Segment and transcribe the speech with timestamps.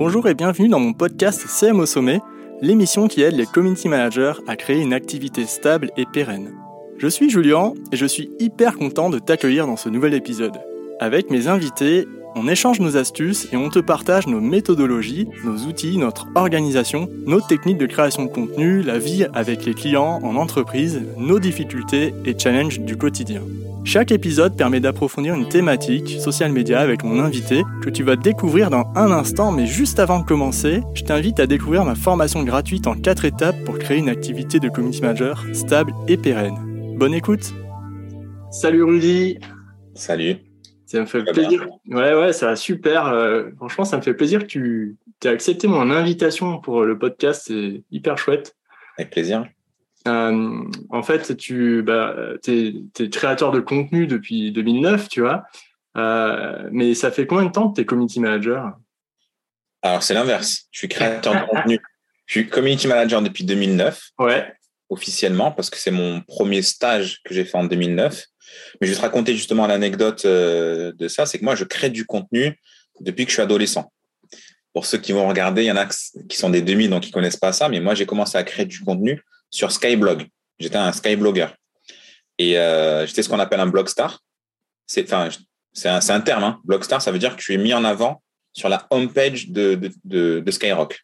[0.00, 2.22] Bonjour et bienvenue dans mon podcast CM au sommet,
[2.62, 6.54] l'émission qui aide les community managers à créer une activité stable et pérenne.
[6.96, 10.58] Je suis Julien et je suis hyper content de t'accueillir dans ce nouvel épisode.
[11.00, 15.98] Avec mes invités, on échange nos astuces et on te partage nos méthodologies, nos outils,
[15.98, 21.02] notre organisation, nos techniques de création de contenu, la vie avec les clients en entreprise,
[21.16, 23.42] nos difficultés et challenges du quotidien.
[23.84, 28.68] Chaque épisode permet d'approfondir une thématique, social media, avec mon invité, que tu vas découvrir
[28.68, 32.86] dans un instant, mais juste avant de commencer, je t'invite à découvrir ma formation gratuite
[32.86, 36.58] en 4 étapes pour créer une activité de community manager stable et pérenne.
[36.98, 37.54] Bonne écoute
[38.50, 39.38] Salut Rudy
[39.94, 40.49] Salut
[40.90, 41.68] ça me fait plaisir.
[41.86, 43.06] Ouais, ouais, ça va super.
[43.06, 47.44] Euh, franchement, ça me fait plaisir que tu aies accepté mon invitation pour le podcast.
[47.46, 48.56] C'est hyper chouette.
[48.98, 49.46] Avec plaisir.
[50.08, 52.16] Euh, en fait, tu bah,
[52.48, 55.44] es, créateur de contenu depuis 2009, tu vois.
[55.96, 58.72] Euh, mais ça fait combien de temps que tu es community manager?
[59.82, 60.66] Alors, c'est l'inverse.
[60.72, 61.78] Je suis créateur de contenu.
[62.26, 64.10] Je suis community manager depuis 2009.
[64.18, 64.52] Ouais.
[64.88, 68.24] Officiellement, parce que c'est mon premier stage que j'ai fait en 2009.
[68.80, 71.26] Mais je vais te raconter justement l'anecdote euh, de ça.
[71.26, 72.58] C'est que moi, je crée du contenu
[73.00, 73.92] depuis que je suis adolescent.
[74.72, 75.86] Pour ceux qui vont regarder, il y en a
[76.28, 77.68] qui sont des demi, donc qui connaissent pas ça.
[77.68, 80.26] Mais moi, j'ai commencé à créer du contenu sur Skyblog.
[80.58, 81.48] J'étais un Skyblogger.
[82.38, 84.20] Et euh, j'étais ce qu'on appelle un blogstar.
[84.86, 85.28] C'est un,
[85.84, 86.44] un, terme.
[86.44, 86.60] Hein.
[86.64, 89.90] Blogstar, ça veut dire que tu es mis en avant sur la homepage de, de,
[90.04, 91.00] de, de Skyrock.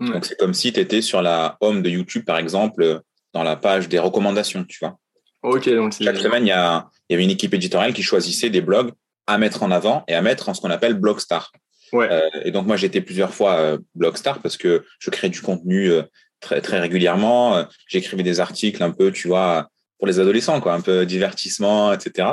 [0.00, 3.00] Donc, c'est comme si tu étais sur la home de YouTube, par exemple,
[3.32, 4.98] dans la page des recommandations, tu vois.
[5.44, 8.48] Ok, donc Chaque semaine, il y, a, il y avait une équipe éditoriale qui choisissait
[8.48, 8.92] des blogs
[9.26, 11.52] à mettre en avant et à mettre en ce qu'on appelle Blogstar.
[11.92, 12.08] Ouais.
[12.10, 15.90] Euh, et donc, moi, j'étais plusieurs fois euh, Blogstar parce que je crée du contenu
[15.90, 16.02] euh,
[16.40, 17.56] très, très régulièrement.
[17.56, 21.92] Euh, j'écrivais des articles un peu, tu vois, pour les adolescents, quoi, un peu divertissement,
[21.92, 22.28] etc.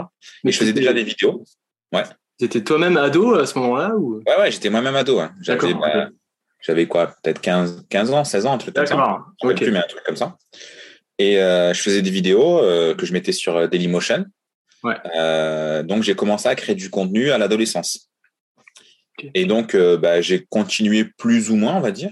[0.45, 1.43] Mais et je faisais déjà des vidéos.
[1.91, 2.03] Ouais.
[2.37, 4.21] T'étais toi-même ado à ce moment-là ou...
[4.25, 5.19] Ouais, ouais, j'étais moi-même ado.
[5.19, 5.33] Hein.
[5.41, 6.07] J'avais, bah,
[6.61, 8.95] j'avais quoi, peut-être 15, 15 ans, 16 ans, un truc comme ça.
[8.95, 9.25] D'accord.
[9.43, 9.65] Okay.
[9.65, 10.37] Plus, mais un truc comme ça.
[11.21, 14.25] Et euh, je faisais des vidéos euh, que je mettais sur euh, Dailymotion.
[14.83, 15.83] Ouais.
[15.83, 18.09] Donc, j'ai commencé à créer du contenu à l'adolescence.
[19.19, 19.29] Okay.
[19.35, 22.11] Et donc, bah, j'ai continué plus ou moins, on va dire.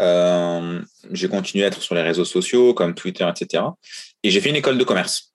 [0.00, 3.64] Euh, j'ai continué à être sur les réseaux sociaux comme Twitter, etc.
[4.22, 5.32] Et j'ai fait une école de commerce.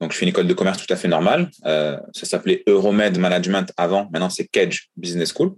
[0.00, 1.50] Donc, je fais une école de commerce tout à fait normale.
[1.64, 4.08] Euh, ça s'appelait Euromed Management avant.
[4.12, 5.56] Maintenant, c'est Kedge Business School.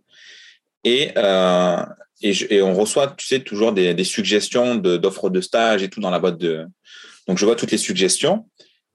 [0.84, 1.84] Et, euh,
[2.20, 5.82] et, je, et, on reçoit, tu sais, toujours des, des suggestions d'offres de, de, stage
[5.82, 6.66] et tout dans la boîte de.
[7.26, 8.48] Donc, je vois toutes les suggestions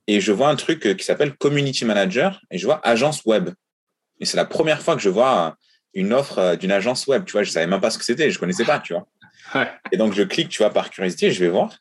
[0.07, 3.50] et je vois un truc qui s'appelle Community Manager et je vois agence web.
[4.19, 5.56] Et c'est la première fois que je vois
[5.94, 7.23] une offre d'une agence web.
[7.25, 9.07] Tu vois, je savais même pas ce que c'était, je connaissais pas, tu vois.
[9.53, 9.69] Ouais.
[9.91, 11.78] Et donc, je clique, tu vois, par curiosité, je vais voir.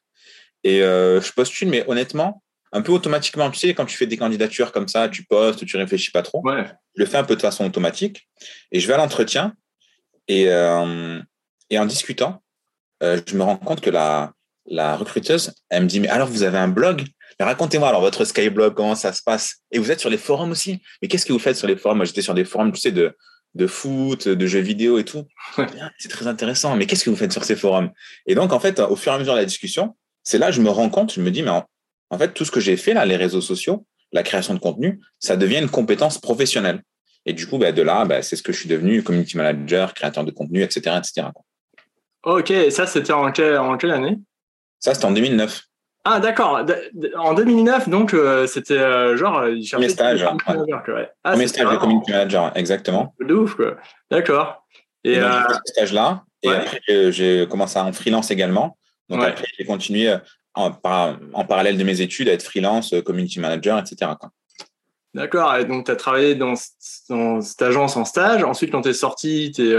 [0.65, 2.43] Et euh, je postule, mais honnêtement,
[2.73, 3.51] un peu automatiquement.
[3.51, 6.43] Tu sais, quand tu fais des candidatures comme ça, tu postes, tu réfléchis pas trop.
[6.45, 6.67] Ouais.
[6.97, 8.29] Je le fais un peu de façon automatique.
[8.73, 9.55] Et je vais à l'entretien.
[10.29, 11.21] Et, euh,
[11.73, 12.43] et en discutant,
[13.03, 14.33] euh, je me rends compte que la,
[14.67, 17.05] la recruteuse, elle me dit, mais alors, vous avez un blog?
[17.41, 19.57] Mais racontez-moi alors votre Skyblog, comment ça se passe?
[19.71, 20.83] Et vous êtes sur les forums aussi?
[21.01, 21.97] Mais qu'est-ce que vous faites sur les forums?
[21.97, 23.17] Moi, j'étais sur des forums, tu sais, de,
[23.55, 25.27] de foot, de jeux vidéo et tout.
[25.99, 26.77] C'est très intéressant.
[26.77, 27.91] Mais qu'est-ce que vous faites sur ces forums?
[28.27, 30.53] Et donc, en fait, au fur et à mesure de la discussion, c'est là que
[30.53, 31.65] je me rends compte, je me dis, mais en,
[32.11, 35.01] en fait, tout ce que j'ai fait là, les réseaux sociaux, la création de contenu,
[35.19, 36.83] ça devient une compétence professionnelle.
[37.25, 39.95] Et du coup, bah, de là, bah, c'est ce que je suis devenu, community manager,
[39.95, 40.97] créateur de contenu, etc.
[40.99, 41.29] etc.
[42.25, 44.19] Ok, et ça, c'était en, quelle, en quelle année?
[44.79, 45.63] Ça, c'était en 2009.
[46.05, 46.67] Ah d'accord.
[47.17, 50.23] En 2009, donc euh, c'était euh, genre il stage.
[50.25, 50.93] Ouais.
[50.93, 51.09] Ouais.
[51.23, 53.15] Ah, Premier stage de community manager, exactement.
[53.21, 53.77] De ouf quoi.
[54.11, 54.67] D'accord.
[55.05, 55.55] Et, et donc, euh...
[55.65, 56.25] ce stage-là.
[56.43, 56.57] Et ouais.
[56.57, 58.77] après j'ai commencé en freelance également.
[59.09, 59.29] Donc Ouais.
[59.29, 60.13] après j'ai continué
[60.55, 64.11] en, par- en parallèle de mes études à être freelance, euh, community manager, etc.
[65.15, 65.55] D'accord.
[65.55, 66.55] Et donc tu as travaillé dans,
[67.11, 68.43] dans cette agence en stage.
[68.43, 69.73] Ensuite, quand tu es sorti, tu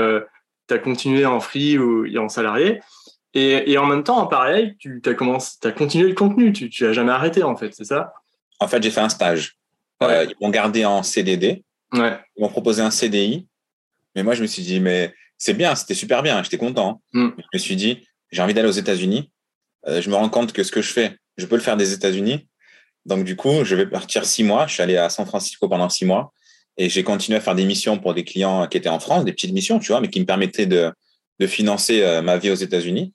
[0.71, 2.81] as continué en free ou en salarié.
[3.33, 6.53] Et, et en même temps, en parallèle, tu as, commencé, as continué le contenu.
[6.53, 8.13] Tu n'as jamais arrêté, en fait, c'est ça?
[8.59, 9.57] En fait, j'ai fait un stage.
[10.03, 11.63] Euh, ils m'ont gardé en CDD.
[11.93, 12.19] Ouais.
[12.37, 13.47] Ils m'ont proposé un CDI.
[14.15, 17.01] Mais moi, je me suis dit, mais c'est bien, c'était super bien, j'étais content.
[17.13, 17.29] Mm.
[17.37, 19.31] Je me suis dit, j'ai envie d'aller aux États-Unis.
[19.87, 21.93] Euh, je me rends compte que ce que je fais, je peux le faire des
[21.93, 22.47] États-Unis.
[23.05, 24.67] Donc, du coup, je vais partir six mois.
[24.67, 26.31] Je suis allé à San Francisco pendant six mois
[26.77, 29.33] et j'ai continué à faire des missions pour des clients qui étaient en France, des
[29.33, 30.91] petites missions, tu vois, mais qui me permettaient de,
[31.45, 33.13] financer euh, ma vie aux États-Unis.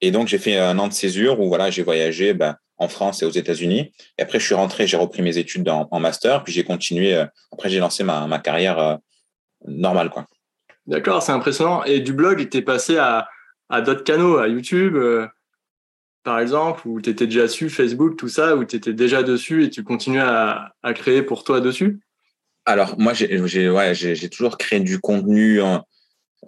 [0.00, 3.20] Et donc, j'ai fait un an de césure où voilà, j'ai voyagé ben, en France
[3.20, 3.92] et aux États-Unis.
[4.16, 7.16] Et après, je suis rentré, j'ai repris mes études en, master, puis j'ai continué.
[7.16, 8.96] Euh, après, j'ai lancé ma, carrière euh,
[9.66, 10.26] normale, quoi.
[10.86, 11.82] D'accord, c'est impressionnant.
[11.82, 13.26] Et du blog, tu es passé à,
[13.80, 14.96] d'autres canaux, à YouTube,
[16.22, 19.64] par exemple, où tu étais déjà dessus, Facebook, tout ça, où tu étais déjà dessus
[19.64, 22.03] et tu continues à, à créer pour toi dessus?
[22.66, 25.84] Alors, moi, j'ai ouais, j'ai toujours créé du contenu en,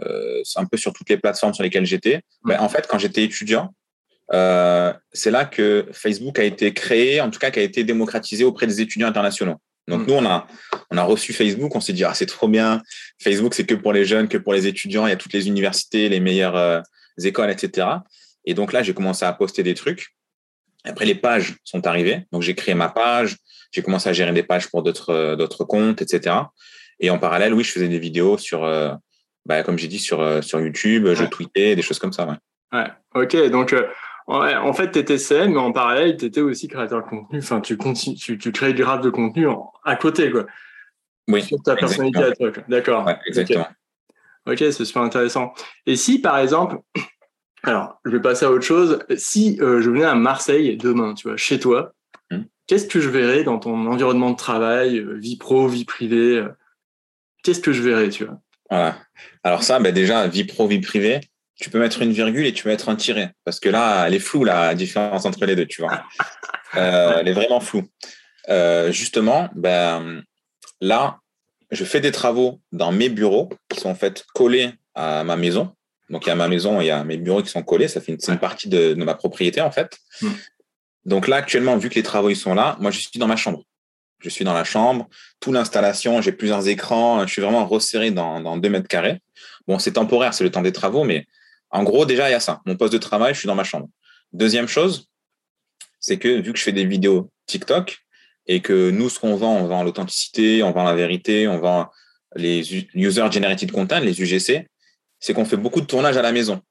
[0.00, 2.22] un peu sur toutes les plateformes sur lesquelles j'étais.
[2.44, 3.74] Ben, en fait, quand j'étais étudiant,
[4.30, 8.66] c'est là que Facebook a été créé, en tout cas, qui a été démocratisé auprès
[8.66, 9.56] des étudiants internationaux.
[9.88, 10.06] Donc mm.
[10.06, 10.46] nous, on a,
[10.90, 12.82] on a reçu Facebook, on s'est dit, ah, c'est trop bien,
[13.22, 15.46] Facebook, c'est que pour les jeunes, que pour les étudiants, il y a toutes les
[15.46, 16.80] universités, les meilleures euh,
[17.22, 17.88] écoles, etc.
[18.44, 20.15] Et donc là, j'ai commencé à poster des trucs.
[20.86, 22.26] Après, les pages sont arrivées.
[22.32, 23.36] Donc j'ai créé ma page,
[23.72, 26.36] j'ai commencé à gérer des pages pour d'autres euh, d'autres comptes, etc.
[27.00, 28.92] Et en parallèle, oui, je faisais des vidéos sur, euh,
[29.44, 32.26] bah, comme j'ai dit, sur, sur YouTube, je tweetais, des choses comme ça.
[32.26, 33.22] Ouais, ouais.
[33.22, 33.50] ok.
[33.50, 33.74] Donc,
[34.28, 37.38] en fait, tu étais CM, mais en parallèle, tu étais aussi créateur de contenu.
[37.38, 39.46] Enfin, tu, continues, tu, tu crées grave de contenu
[39.84, 40.46] à côté, quoi.
[41.28, 41.42] Oui.
[41.42, 42.50] Sur ta personnalité à toi.
[42.68, 43.10] D'accord.
[43.26, 43.66] exactement.
[44.46, 45.52] Ok, c'est super intéressant.
[45.86, 46.78] Et si, par exemple,
[47.62, 49.00] alors, je vais passer à autre chose.
[49.16, 51.92] Si euh, je venais à Marseille demain, tu vois, chez toi,
[52.30, 52.42] hmm.
[52.66, 56.48] qu'est-ce que je verrais dans ton environnement de travail, euh, vie pro, vie privée euh,
[57.42, 58.38] Qu'est-ce que je verrais, tu vois?
[58.70, 58.98] Voilà.
[59.44, 61.20] Alors ça, bah déjà, vie pro, vie privée,
[61.56, 63.32] tu peux mettre une virgule et tu peux mettre un tiret.
[63.44, 66.04] Parce que là, elle est floue, la différence entre les deux, tu vois.
[66.74, 67.88] Euh, elle est vraiment floue.
[68.50, 70.22] Euh, justement, ben,
[70.80, 71.20] là,
[71.70, 75.72] je fais des travaux dans mes bureaux qui sont en fait collés à ma maison.
[76.10, 77.88] Donc, il y a ma maison, il y a mes bureaux qui sont collés.
[77.88, 79.98] Ça fait une, une partie de, ma propriété, en fait.
[80.22, 80.30] Hmm.
[81.04, 83.36] Donc là, actuellement, vu que les travaux ils sont là, moi, je suis dans ma
[83.36, 83.62] chambre.
[84.20, 85.08] Je suis dans la chambre,
[85.40, 89.20] toute l'installation, j'ai plusieurs écrans, je suis vraiment resserré dans, dans deux mètres carrés.
[89.68, 91.26] Bon, c'est temporaire, c'est le temps des travaux, mais
[91.70, 92.60] en gros, déjà, il y a ça.
[92.64, 93.88] Mon poste de travail, je suis dans ma chambre.
[94.32, 95.08] Deuxième chose,
[96.00, 97.98] c'est que vu que je fais des vidéos TikTok
[98.46, 101.90] et que nous, ce qu'on vend, on vend l'authenticité, on vend la vérité, on vend
[102.34, 104.66] les User Generated Content, les UGC,
[105.20, 106.62] c'est qu'on fait beaucoup de tournages à la maison.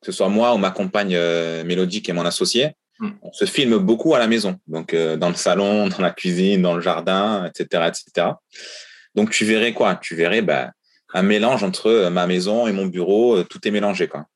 [0.00, 3.10] Que ce soit moi ou ma compagne euh, Mélodique et mon associé, hmm.
[3.22, 4.58] on se filme beaucoup à la maison.
[4.66, 8.28] Donc, euh, dans le salon, dans la cuisine, dans le jardin, etc., etc.
[9.14, 9.96] Donc, tu verrais quoi?
[9.96, 10.72] Tu verrais bah,
[11.14, 14.08] un mélange entre euh, ma maison et mon bureau, euh, tout est mélangé.
[14.08, 14.26] Quoi.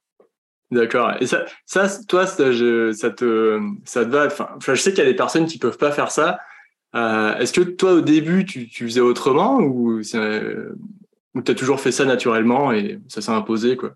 [0.70, 1.12] D'accord.
[1.20, 3.10] Et ça, ça toi, ça, te, ça
[4.04, 4.26] te va?
[4.26, 6.38] Enfin, je sais qu'il y a des personnes qui peuvent pas faire ça.
[6.94, 10.00] Euh, est-ce que toi, au début, tu, faisais autrement ou,
[11.44, 13.94] tu as toujours fait ça naturellement et ça s'est imposé quoi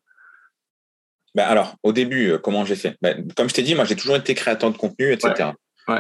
[1.35, 2.97] ben alors, au début, comment j'ai fait?
[3.01, 5.53] Ben, Comme je t'ai dit, moi, j'ai toujours été créateur de contenu, etc.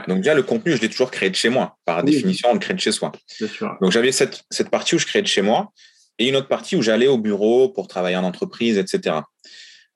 [0.09, 1.77] Donc déjà, le contenu, je l'ai toujours créé de chez moi.
[1.85, 3.12] Par définition, on le crée de chez soi.
[3.81, 5.73] Donc j'avais cette, cette partie où je créais de chez moi
[6.19, 9.17] et une autre partie où j'allais au bureau pour travailler en entreprise, etc.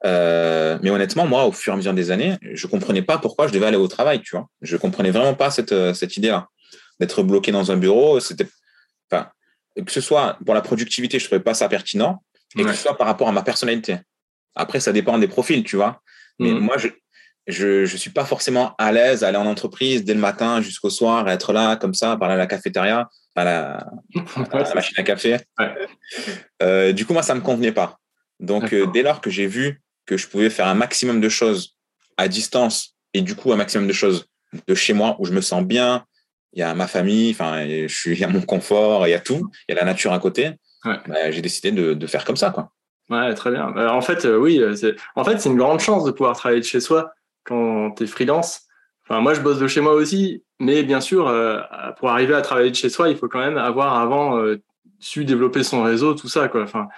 [0.04, 3.46] Euh, mais honnêtement, moi, au fur et à mesure des années, je comprenais pas pourquoi
[3.46, 4.46] je devais aller au travail, tu vois.
[4.60, 6.48] Je comprenais vraiment pas cette, euh, cette idée-là.
[6.98, 8.46] D'être bloqué dans un bureau, c'était,
[9.84, 12.22] que ce soit pour la productivité, je trouvais pas ça pertinent,
[12.56, 13.98] et que ce soit par rapport à ma personnalité.
[14.54, 16.00] Après, ça dépend des profils, tu vois.
[16.38, 16.58] Mais mmh.
[16.58, 16.88] moi, je,
[17.46, 20.90] je, je suis pas forcément à l'aise à aller en entreprise dès le matin jusqu'au
[20.90, 23.86] soir, être là comme ça, parler à la cafétéria à la,
[24.74, 25.36] machine à café.
[26.62, 27.98] Euh, du coup, moi, ça ne me convenait pas.
[28.40, 31.76] Donc, euh, dès lors que j'ai vu que je pouvais faire un maximum de choses
[32.16, 34.26] à distance et du coup, un maximum de choses
[34.66, 36.04] de chez moi où je me sens bien,
[36.56, 39.14] il y a ma famille, enfin, je suis, il y a mon confort, il y
[39.14, 40.50] a tout, il y a la nature à côté.
[40.84, 42.70] Bah, j'ai décidé de, de, faire comme ça, quoi.
[43.10, 43.72] Ouais, très bien.
[43.76, 46.66] Euh, en fait, oui, c'est, en fait, c'est une grande chance de pouvoir travailler de
[46.66, 47.12] chez soi
[47.44, 48.62] quand tu es freelance.
[49.04, 51.60] Enfin, moi, je bosse de chez moi aussi mais bien sûr, euh,
[51.98, 54.62] pour arriver à travailler de chez soi, il faut quand même avoir avant euh,
[54.98, 56.48] su développer son réseau, tout ça.
[56.48, 56.62] Quoi.
[56.62, 56.88] Enfin,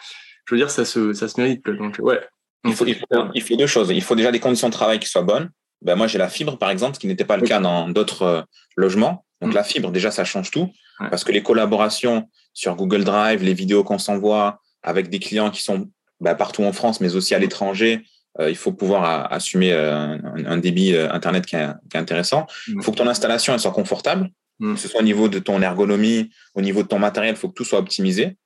[0.44, 1.66] je veux dire, ça se, ça se mérite.
[1.66, 2.20] Donc, ouais.
[2.64, 2.96] Il faut, il,
[3.42, 3.90] faut, deux choses.
[3.90, 5.50] Il faut déjà des conditions de travail qui soient bonnes.
[5.80, 8.22] Ben, moi, j'ai la fibre, par exemple, ce qui n'était pas le cas dans d'autres
[8.22, 8.42] euh,
[8.76, 9.24] logements.
[9.40, 9.54] Donc, mm.
[9.54, 10.70] la fibre, déjà, ça change tout.
[11.10, 15.62] Parce que les collaborations sur Google Drive, les vidéos qu'on s'envoie avec des clients qui
[15.62, 15.88] sont
[16.20, 18.04] ben, partout en France, mais aussi à l'étranger,
[18.40, 22.46] euh, il faut pouvoir assumer euh, un, débit euh, Internet qui est, intéressant.
[22.68, 22.82] Il mm.
[22.82, 24.74] faut que ton installation elle soit confortable, mm.
[24.74, 27.48] que ce soit au niveau de ton ergonomie, au niveau de ton matériel, il faut
[27.48, 28.36] que tout soit optimisé.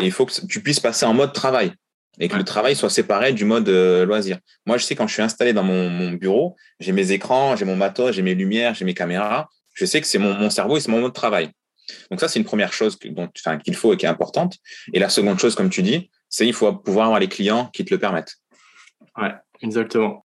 [0.00, 1.72] Et il faut que tu puisses passer en mode travail
[2.18, 4.38] et que le travail soit séparé du mode loisir.
[4.66, 7.76] Moi, je sais quand je suis installé dans mon, bureau, j'ai mes écrans, j'ai mon
[7.76, 9.48] matos, j'ai mes lumières, j'ai mes caméras.
[9.80, 11.50] Je sais que c'est mon, mon cerveau et c'est mon mode travail.
[12.10, 14.58] Donc ça, c'est une première chose qu'il faut et qui est importante.
[14.92, 17.82] Et la seconde chose, comme tu dis, c'est il faut pouvoir avoir les clients qui
[17.86, 18.34] te le permettent.
[19.16, 19.32] Ouais,
[19.62, 20.26] exactement.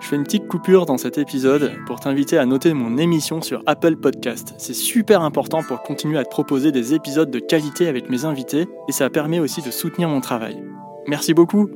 [0.00, 3.64] Je fais une petite coupure dans cet épisode pour t'inviter à noter mon émission sur
[3.66, 4.54] Apple Podcast.
[4.58, 8.68] C'est super important pour continuer à te proposer des épisodes de qualité avec mes invités
[8.88, 10.62] et ça permet aussi de soutenir mon travail.
[11.08, 11.68] Merci beaucoup.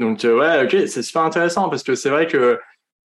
[0.00, 2.58] Donc euh, ouais, ok, c'est super intéressant parce que c'est vrai que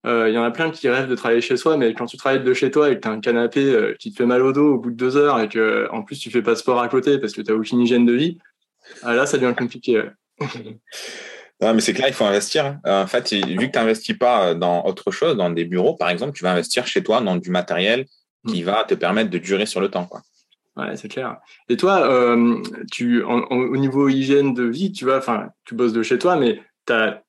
[0.06, 2.16] euh, il y en a plein qui rêvent de travailler chez soi, mais quand tu
[2.16, 4.42] travailles de chez toi et que tu as un canapé euh, qui te fait mal
[4.42, 6.80] au dos au bout de deux heures et que en plus tu fais pas sport
[6.80, 8.38] à côté parce que tu n'as aucune hygiène de vie,
[9.02, 10.04] ah, là, ça devient compliqué.
[11.60, 12.64] non, mais c'est clair, il faut investir.
[12.66, 13.02] Hein.
[13.02, 16.32] En fait, vu que tu n'investis pas dans autre chose, dans des bureaux, par exemple,
[16.32, 18.06] tu vas investir chez toi dans du matériel
[18.46, 18.66] qui mm.
[18.66, 20.04] va te permettre de durer sur le temps.
[20.04, 20.20] Quoi.
[20.76, 21.38] Ouais, c'est clair.
[21.68, 22.36] Et toi,
[22.92, 26.60] tu, au niveau hygiène de vie, tu vois, enfin, tu bosses de chez toi, mais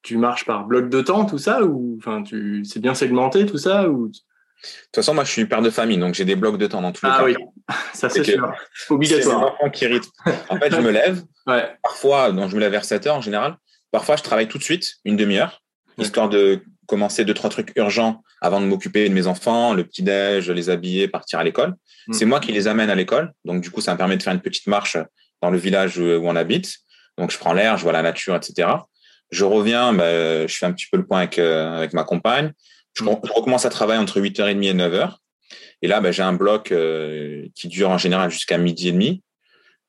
[0.01, 3.57] tu marches par bloc de temps, tout ça, ou enfin, tu, c'est bien segmenté, tout
[3.57, 4.07] ça, ou?
[4.07, 6.81] De toute façon, moi, je suis père de famille, donc j'ai des blocs de temps
[6.81, 7.25] dans tous les ah, cas.
[7.25, 7.35] oui,
[7.93, 8.51] ça c'est sûr.
[8.89, 9.39] Obligatoire.
[9.39, 10.33] C'est enfants qui rythment.
[10.49, 11.23] En fait, je me lève.
[11.83, 13.57] Parfois, donc je me lève vers 7 heures en général.
[13.91, 15.61] Parfois, je travaille tout de suite, une demi-heure,
[15.97, 20.49] histoire de commencer deux, trois trucs urgents avant de m'occuper de mes enfants, le petit-déj,
[20.51, 21.75] les habiller, partir à l'école.
[22.07, 22.13] Mm.
[22.13, 23.33] C'est moi qui les amène à l'école.
[23.45, 24.97] Donc, du coup, ça me permet de faire une petite marche
[25.41, 26.75] dans le village où on habite.
[27.17, 28.67] Donc, je prends l'air, je vois la nature, etc.
[29.31, 32.53] Je reviens, bah, je fais un petit peu le point avec, euh, avec ma compagne.
[32.93, 35.15] Je, recommence à travailler entre 8h30 et 9h.
[35.81, 39.21] Et là, bah, j'ai un bloc euh, qui dure en général jusqu'à midi et demi.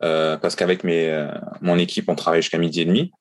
[0.03, 1.31] Euh, parce qu'avec mes, euh,
[1.63, 3.13] mon équipe, on travaille jusqu'à midi et demi.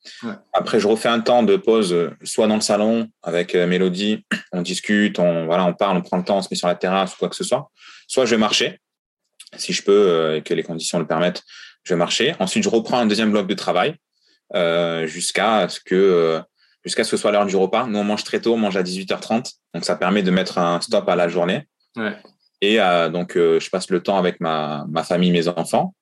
[0.52, 5.18] Après, je refais un temps de pause, soit dans le salon avec Mélodie, on discute,
[5.20, 7.18] on, voilà, on parle, on prend le temps, on se met sur la terrasse ou
[7.18, 7.72] quoi que ce soit.
[8.08, 8.80] Soit je vais marcher,
[9.56, 11.44] si je peux et que les conditions le permettent,
[11.84, 12.36] je vais marcher.
[12.40, 13.96] Ensuite, je reprends un deuxième bloc de travail
[14.54, 16.42] jusqu'à ce que
[16.86, 17.88] jusqu'à ce que soit l'heure du repas.
[17.88, 19.54] Nous, on mange très tôt, on mange à 18h30.
[19.74, 21.68] Donc, ça permet de mettre un stop à la journée.
[22.62, 25.96] Et euh, donc, euh, je passe le temps avec ma, ma famille, mes enfants.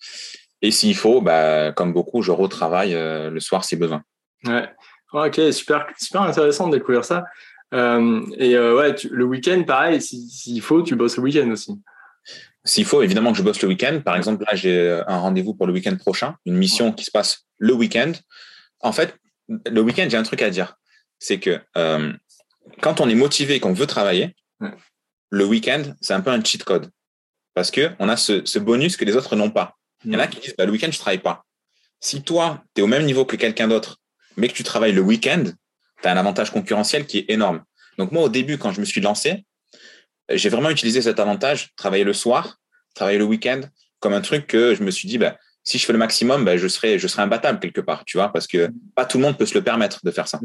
[0.61, 4.03] Et s'il faut, bah, comme beaucoup, je retravaille euh, le soir si besoin.
[4.45, 4.69] Ouais.
[5.13, 7.25] Ok, super, super intéressant de découvrir ça.
[7.71, 11.79] et ouais, le week-end, pareil, s'il faut, tu bosses le week-end aussi.
[12.65, 14.01] S'il faut, évidemment que je bosse le week-end.
[14.03, 17.45] Par exemple, là, j'ai un rendez-vous pour le week-end prochain, une mission qui se passe
[17.57, 18.13] le week-end.
[18.79, 19.15] En fait,
[19.47, 20.75] le week-end, j'ai un truc à dire.
[21.19, 22.13] C'est que euh,
[22.81, 24.35] quand on est motivé et qu'on veut travailler,
[25.29, 26.89] le week-end, c'est un peu un cheat code.
[27.53, 29.77] Parce qu'on a ce, bonus que les autres n'ont pas.
[30.05, 31.43] Il y en a qui disent bah, le week-end, je ne travaille pas.
[31.99, 33.97] Si toi, tu es au même niveau que quelqu'un d'autre,
[34.37, 35.43] mais que tu travailles le week-end,
[36.01, 37.63] tu as un avantage concurrentiel qui est énorme.
[37.97, 39.45] Donc moi, au début, quand je me suis lancé,
[40.29, 42.59] j'ai vraiment utilisé cet avantage, travailler le soir,
[42.95, 43.61] travailler le week-end,
[43.99, 46.57] comme un truc que je me suis dit, bah, si je fais le maximum, ben,
[46.57, 49.37] je serai, je serai imbattable quelque part, tu vois, parce que pas tout le monde
[49.37, 50.39] peut se le permettre de faire ça.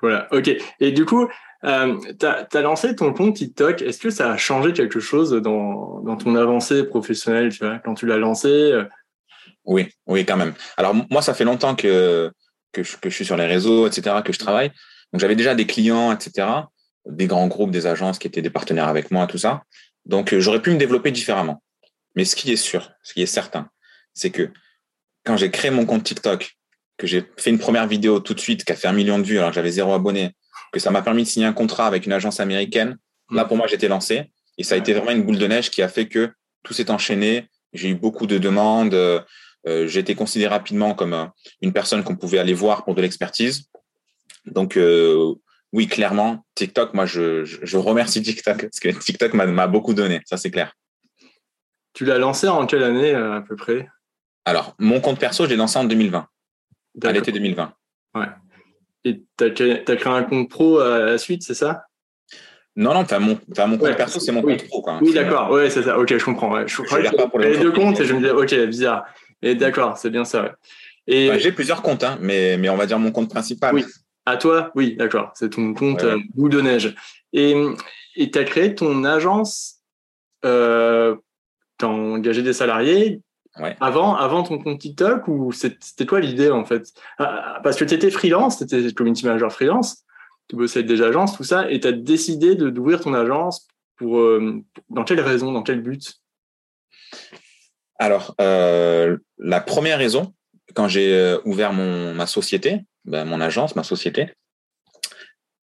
[0.00, 0.50] Voilà, ok.
[0.80, 1.28] Et du coup,
[1.64, 3.82] euh, tu as, lancé ton compte TikTok.
[3.82, 7.94] Est-ce que ça a changé quelque chose dans, dans ton avancée professionnelle, tu vois, quand
[7.94, 8.84] tu l'as lancé euh?
[9.64, 10.54] Oui, oui, quand même.
[10.76, 12.30] Alors, moi, ça fait longtemps que,
[12.72, 14.68] que, je, que je suis sur les réseaux, etc., que je travaille.
[15.12, 16.46] Donc, j'avais déjà des clients, etc.,
[17.06, 19.62] des grands groupes, des agences qui étaient des partenaires avec moi, tout ça.
[20.04, 21.62] Donc, euh, j'aurais pu me développer différemment.
[22.14, 23.68] Mais ce qui est sûr, ce qui est certain,
[24.14, 24.50] c'est que
[25.24, 26.56] quand j'ai créé mon compte TikTok,
[26.96, 29.24] que j'ai fait une première vidéo tout de suite qui a fait un million de
[29.24, 30.32] vues alors que j'avais zéro abonné,
[30.72, 32.96] que ça m'a permis de signer un contrat avec une agence américaine,
[33.30, 35.82] là pour moi j'étais lancé et ça a été vraiment une boule de neige qui
[35.82, 36.32] a fait que
[36.62, 37.48] tout s'est enchaîné.
[37.72, 38.94] J'ai eu beaucoup de demandes.
[38.94, 39.20] Euh,
[39.86, 41.26] j'ai été considéré rapidement comme euh,
[41.60, 43.68] une personne qu'on pouvait aller voir pour de l'expertise.
[44.46, 44.78] Donc
[45.76, 50.38] oui, clairement, TikTok, moi je, je remercie TikTok parce que TikTok m'a beaucoup donné, ça
[50.38, 50.72] c'est clair.
[51.92, 53.86] Tu l'as lancé en quelle année euh, à peu près?
[54.46, 56.26] Alors, mon compte perso, je l'ai lancé en 2020,
[57.04, 57.74] à l'été 2020.
[58.14, 58.24] Ouais.
[59.04, 61.84] Et tu as, créé un compte pro à la suite, c'est ça?
[62.74, 64.82] Non, non, enfin, mon, mon compte perso, c'est mon compte pro.
[65.02, 65.98] Oui, d'accord, ouais, c'est ça.
[65.98, 66.66] Ok, je comprends.
[66.66, 69.04] Je, crois pas pour les deux comptes et je me disais, ok, bizarre.
[69.42, 70.56] Et d'accord, c'est bien ça.
[71.06, 71.38] Et...
[71.38, 73.74] j'ai plusieurs comptes, hein, mais, mais on va dire mon compte principal.
[73.74, 73.84] Oui,
[74.26, 75.32] à toi, oui, d'accord.
[75.34, 76.94] C'est ton compte euh, bout de neige.
[77.32, 77.54] Et
[78.16, 79.76] tu as créé ton agence
[80.44, 81.16] euh,
[81.82, 83.20] as engagé des salariés
[83.80, 86.92] avant, avant ton compte TikTok ou c'était toi l'idée en fait?
[87.18, 90.04] Ah, ah, Parce que tu étais freelance, tu étais community manager freelance,
[90.48, 93.66] tu bossais avec des agences, tout ça, et tu as décidé d'ouvrir ton agence
[93.96, 96.20] pour, euh, dans quelle raison, dans quel but?
[97.98, 100.34] Alors, euh, la première raison,
[100.74, 104.32] quand j'ai ouvert mon, ma société, ben, mon agence, ma société,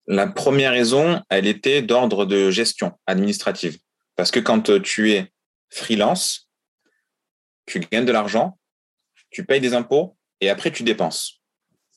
[0.06, 3.78] la première raison, elle était d'ordre de gestion administrative.
[4.16, 5.32] Parce que quand tu es
[5.70, 6.48] freelance,
[7.66, 8.58] tu gagnes de l'argent,
[9.30, 11.40] tu payes des impôts et après tu dépenses.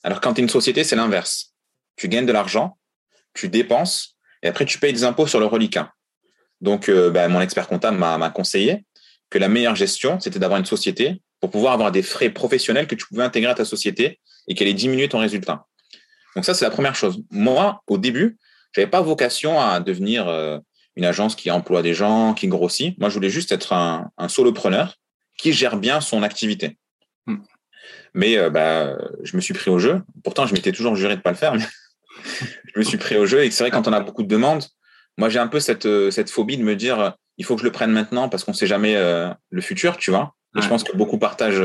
[0.03, 1.53] Alors quand tu es une société, c'est l'inverse.
[1.95, 2.77] Tu gagnes de l'argent,
[3.33, 5.91] tu dépenses et après tu payes des impôts sur le reliquat.
[6.61, 8.85] Donc euh, ben, mon expert comptable m'a conseillé
[9.29, 12.95] que la meilleure gestion, c'était d'avoir une société pour pouvoir avoir des frais professionnels que
[12.95, 15.67] tu pouvais intégrer à ta société et qu'elle ait diminué ton résultat.
[16.35, 17.21] Donc ça, c'est la première chose.
[17.29, 18.39] Moi, au début,
[18.71, 20.57] je n'avais pas vocation à devenir euh,
[20.95, 22.97] une agence qui emploie des gens, qui grossit.
[22.99, 24.95] Moi, je voulais juste être un, solopreneur
[25.37, 26.79] qui gère bien son activité.
[27.27, 27.37] Hmm.
[28.15, 30.01] Mais euh, bah, je me suis pris au jeu.
[30.23, 31.53] Pourtant, je m'étais toujours juré de pas le faire.
[31.53, 31.65] Mais
[32.73, 33.43] je me suis pris au jeu.
[33.43, 34.65] Et c'est vrai, quand on a beaucoup de demandes,
[35.19, 37.67] moi, j'ai un peu cette, euh, cette phobie de me dire, il faut que je
[37.67, 40.33] le prenne maintenant parce qu'on ne sait jamais le futur, tu vois.
[40.57, 41.63] Et je pense que beaucoup partagent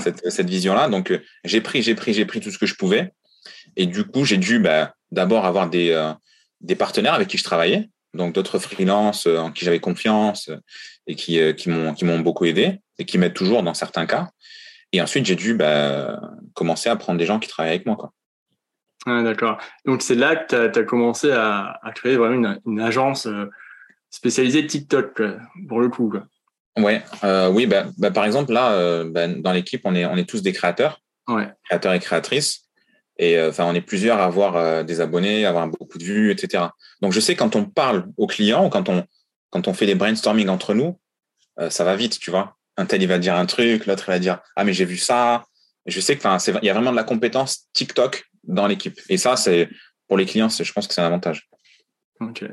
[0.00, 0.88] cette, cette vision-là.
[0.88, 1.12] Donc,
[1.44, 3.12] j'ai pris, j'ai pris, j'ai pris tout ce que je pouvais.
[3.76, 6.12] Et du coup, j'ai dû bah, d'abord avoir des,
[6.60, 10.50] des partenaires avec qui je travaillais donc d'autres freelances euh, en qui j'avais confiance
[11.06, 14.30] et qui, euh, qui m'ont beaucoup aidé et qui m'aident toujours dans certains cas.
[14.92, 16.20] Et ensuite, j'ai dû bah,
[16.54, 17.96] commencer à prendre des gens qui travaillent avec moi.
[17.96, 18.12] Quoi.
[19.06, 19.58] D'accord.
[19.86, 23.46] Donc, c'est là que tu as, commencé à, créer vraiment une, agence euh,
[24.10, 25.22] spécialisée TikTok,
[25.68, 26.10] pour le coup.
[26.10, 26.24] Quoi.
[26.78, 30.28] Ouais, euh, oui, bah, bah, par exemple, là, bah, dans l'équipe, on est, on est
[30.28, 31.48] tous des créateurs, ouais.
[31.64, 32.66] créateurs et créatrices.
[33.18, 36.64] Et enfin, on est plusieurs à avoir des abonnés, à avoir beaucoup de vues, etc.
[37.02, 39.04] Donc, je sais quand on parle aux clients ou quand on,
[39.50, 40.98] quand on fait des brainstorming entre nous,
[41.68, 44.18] ça va vite, tu vois un tel il va dire un truc, l'autre il va
[44.18, 45.44] dire ah mais j'ai vu ça.
[45.86, 48.98] Je sais que il y a vraiment de la compétence TikTok dans l'équipe.
[49.08, 49.68] Et ça, c'est
[50.08, 51.48] pour les clients, je pense que c'est un avantage.
[52.20, 52.44] Ok.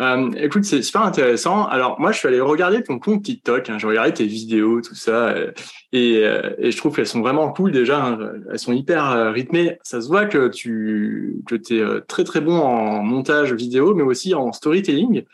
[0.00, 1.66] Euh, écoute, c'est super intéressant.
[1.66, 3.70] Alors moi, je suis allé regarder ton compte TikTok.
[3.70, 3.78] Hein.
[3.78, 5.52] J'ai regardé tes vidéos, tout ça, euh,
[5.94, 8.04] euh, et, je trouve qu'elles sont vraiment cool déjà.
[8.04, 8.18] Hein.
[8.50, 9.78] Elles sont hyper rythmées.
[9.82, 14.34] Ça se voit que tu que es très très bon en montage vidéo, mais aussi
[14.34, 15.24] en storytelling.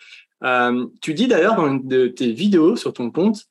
[1.00, 3.46] tu dis d'ailleurs dans une de tes vidéos sur ton compte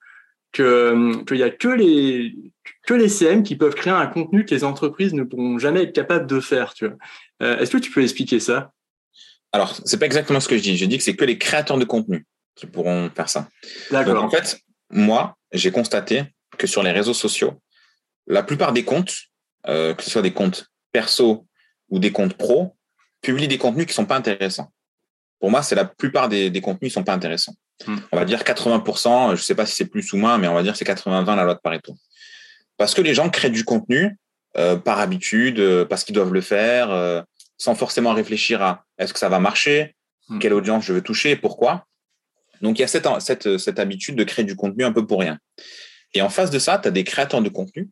[0.51, 2.35] que qu'il y a que les
[2.85, 5.93] que les CM qui peuvent créer un contenu que les entreprises ne pourront jamais être
[5.93, 6.73] capables de faire.
[6.73, 6.97] Tu vois.
[7.43, 8.73] Euh, est-ce que tu peux expliquer ça?
[9.51, 10.77] Alors, c'est pas exactement ce que je dis.
[10.77, 12.25] Je dis que c'est que les créateurs de contenu
[12.55, 13.47] qui pourront faire ça.
[13.91, 14.23] D'accord.
[14.23, 16.23] En fait, moi, j'ai constaté
[16.57, 17.59] que sur les réseaux sociaux,
[18.27, 19.15] la plupart des comptes,
[19.67, 21.47] euh, que ce soit des comptes perso
[21.89, 22.75] ou des comptes pro,
[23.21, 24.71] publient des contenus qui sont pas intéressants.
[25.39, 27.55] Pour moi, c'est la plupart des, des contenus qui sont pas intéressants.
[27.87, 27.97] Hmm.
[28.11, 30.53] On va dire 80%, je ne sais pas si c'est plus ou moins, mais on
[30.53, 31.95] va dire c'est 80-20 la loi de Pareto.
[32.77, 34.17] Parce que les gens créent du contenu
[34.57, 37.23] euh, par habitude, euh, parce qu'ils doivent le faire,
[37.59, 39.95] sans forcément réfléchir à est-ce que ça va marcher,
[40.29, 40.39] hmm.
[40.39, 41.85] quelle audience je veux toucher, pourquoi.
[42.61, 45.19] Donc il y a cette, cette, cette, habitude de créer du contenu un peu pour
[45.19, 45.37] rien.
[46.15, 47.89] Et en face de ça, tu as des créateurs de contenu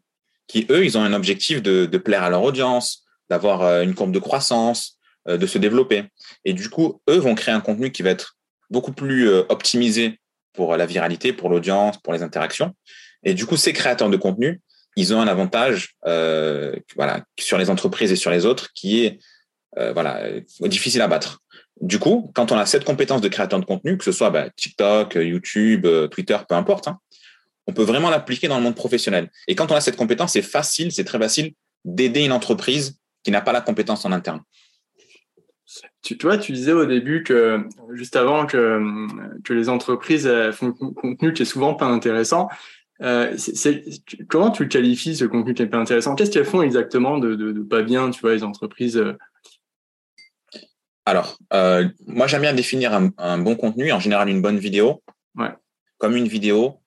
[0.47, 4.11] qui, eux, ils ont un objectif de, de plaire à leur audience, d'avoir une courbe
[4.11, 6.05] de croissance, de se développer.
[6.45, 8.37] Et du coup, eux vont créer un contenu qui va être
[8.69, 10.19] beaucoup plus euh, optimisé
[10.53, 12.75] pour la viralité, pour l'audience, pour les interactions.
[13.23, 14.61] Et du coup, ces créateurs de contenu,
[14.95, 19.19] ils ont un avantage euh, voilà, sur les entreprises et sur les autres qui est
[19.77, 20.23] euh, voilà,
[20.61, 21.41] difficile à battre.
[21.81, 24.49] Du coup, quand on a cette compétence de créateur de contenu, que ce soit bah,
[24.49, 26.99] TikTok, YouTube, Twitter, peu importe, hein,
[27.67, 29.29] on peut vraiment l'appliquer dans le monde professionnel.
[29.47, 31.53] Et quand on a cette compétence, c'est facile, c'est très facile
[31.85, 34.41] d'aider une entreprise qui n'a pas la compétence en interne.
[36.01, 37.63] Tu, vois, tu disais au début que,
[37.93, 38.79] juste avant que,
[39.43, 42.47] que les entreprises font contenu qui est souvent pas intéressant.
[43.01, 43.37] Euh,
[44.27, 46.15] comment tu qualifies ce contenu qui est pas intéressant?
[46.15, 49.13] Qu'est-ce qu'elles font exactement de, pas bien, tu vois, les entreprises euh?
[51.07, 55.01] Alors, euh, moi, j'aime bien définir un, bon contenu, en général une bonne vidéo,
[55.99, 56.81] comme une vidéo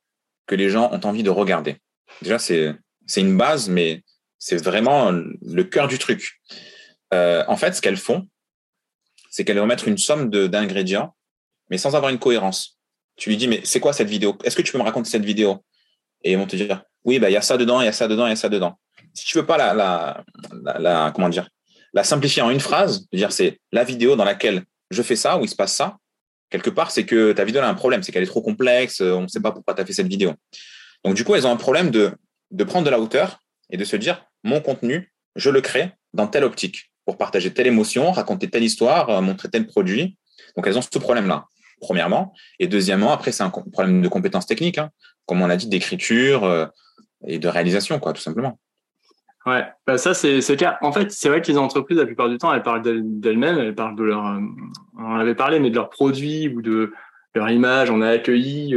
[0.46, 1.78] que les gens ont envie de regarder.
[2.20, 2.76] Déjà, c'est
[3.16, 4.04] une base, mais
[4.38, 6.38] c'est vraiment le cœur du truc.
[7.10, 8.28] en fait, ce qu'elles font,
[9.30, 11.16] c'est qu'elle va mettre une somme d'ingrédients,
[11.70, 12.78] mais sans avoir une cohérence.
[13.16, 14.36] Tu lui dis, mais c'est quoi cette vidéo?
[14.44, 15.64] Est-ce que tu peux me raconter cette vidéo?
[16.24, 17.92] Et ils vont te dire, oui, bah, il y a ça dedans, il y a
[17.92, 18.78] ça dedans, il y a ça dedans.
[19.14, 21.48] Si tu veux pas la, la, la, comment dire,
[21.92, 25.48] la simplifier en une phrase, c'est la vidéo dans laquelle je fais ça, où il
[25.48, 25.98] se passe ça,
[26.50, 29.22] quelque part, c'est que ta vidéo a un problème, c'est qu'elle est trop complexe, on
[29.22, 30.34] ne sait pas pourquoi tu as fait cette vidéo.
[31.04, 32.12] Donc, du coup, elles ont un problème de,
[32.50, 36.26] de prendre de la hauteur et de se dire, mon contenu, je le crée dans
[36.26, 40.16] telle optique pour partager telle émotion, raconter telle histoire, euh, montrer tel produit.
[40.56, 41.46] Donc, elles ont ce problème-là,
[41.80, 42.34] premièrement.
[42.58, 44.90] Et deuxièmement, après, c'est un problème de compétences techniques, hein,
[45.26, 46.66] comme on l'a dit, d'écriture euh,
[47.26, 48.58] et de réalisation, quoi, tout simplement.
[49.46, 50.76] Ouais, bah ça c'est clair.
[50.82, 53.74] En fait, c'est vrai que les entreprises, la plupart du temps, elles parlent d'elles-mêmes, elles
[53.74, 54.38] parlent de leur, euh,
[54.98, 56.92] on en avait parlé, mais de leurs produits ou de
[57.34, 57.90] leur image.
[57.90, 58.76] On a accueilli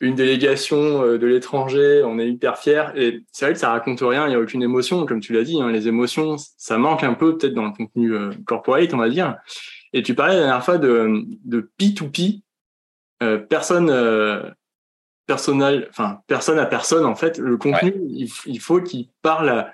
[0.00, 2.86] une délégation euh, de l'étranger, on est hyper fiers.
[2.94, 5.42] Et c'est vrai que ça raconte rien, il n'y a aucune émotion, comme tu l'as
[5.42, 5.60] dit.
[5.60, 9.08] Hein, les émotions, ça manque un peu peut-être dans le contenu euh, corporate, on va
[9.08, 9.36] dire.
[9.92, 12.42] Et tu parlais la dernière fois de, de P2P,
[13.22, 14.42] euh, personne, euh,
[15.26, 17.38] personnel, enfin personne à personne en fait.
[17.38, 19.72] Le contenu, il, faut qu'il parle à,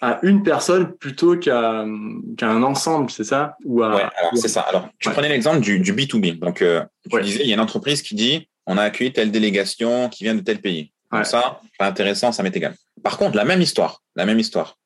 [0.00, 3.56] à, une personne plutôt qu'à un ensemble, c'est ça?
[3.64, 4.62] Ou à, ouais, alors c'est ça.
[4.62, 6.38] Alors tu prenais l'exemple du, du B2B.
[6.38, 10.08] Donc tu disais, il y a une entreprise qui dit on a accueilli telle délégation
[10.08, 10.92] qui vient de tel pays.
[11.12, 12.74] Donc ça, pas intéressant, ça m'est égal.
[13.02, 14.76] Par contre, la même histoire, la même histoire.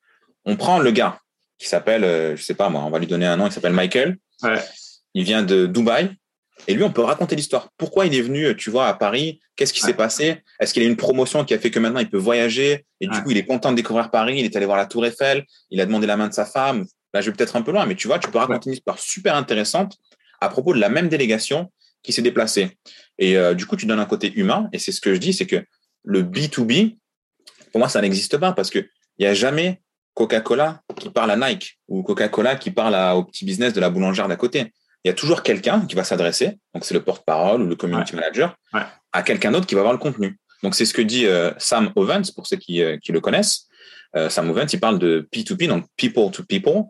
[0.44, 1.18] On prend le gars
[1.58, 3.72] qui s'appelle, euh, je sais pas moi, on va lui donner un nom, il s'appelle
[3.72, 4.18] Michael.
[5.14, 6.10] Il vient de Dubaï.
[6.68, 7.70] Et lui, on peut raconter l'histoire.
[7.76, 9.40] Pourquoi il est venu, tu vois, à Paris?
[9.56, 10.42] Qu'est-ce qui s'est passé?
[10.58, 12.84] Est-ce qu'il a une promotion qui a fait que maintenant il peut voyager?
[13.00, 14.36] Et du coup, il est content de découvrir Paris.
[14.38, 15.44] Il est allé voir la Tour Eiffel.
[15.70, 16.84] Il a demandé la main de sa femme.
[17.12, 18.98] Là, je vais peut-être un peu loin, mais tu vois, tu peux raconter une histoire
[18.98, 19.96] super intéressante
[20.40, 21.70] à propos de la même délégation
[22.02, 22.78] qui s'est déplacé.
[23.18, 24.68] Et euh, du coup, tu donnes un côté humain.
[24.72, 25.64] Et c'est ce que je dis, c'est que
[26.04, 26.96] le B2B,
[27.72, 29.82] pour moi, ça n'existe pas parce qu'il n'y a jamais
[30.14, 34.28] Coca-Cola qui parle à Nike ou Coca-Cola qui parle au petit business de la boulangère
[34.28, 34.72] d'à côté.
[35.04, 38.14] Il y a toujours quelqu'un qui va s'adresser, donc c'est le porte-parole ou le community
[38.14, 38.56] manager,
[39.12, 40.38] à quelqu'un d'autre qui va voir le contenu.
[40.62, 43.66] Donc c'est ce que dit euh, Sam Ovens, pour ceux qui, euh, qui le connaissent.
[44.16, 46.84] Euh, Sam Ovens, il parle de P2P, donc people to people.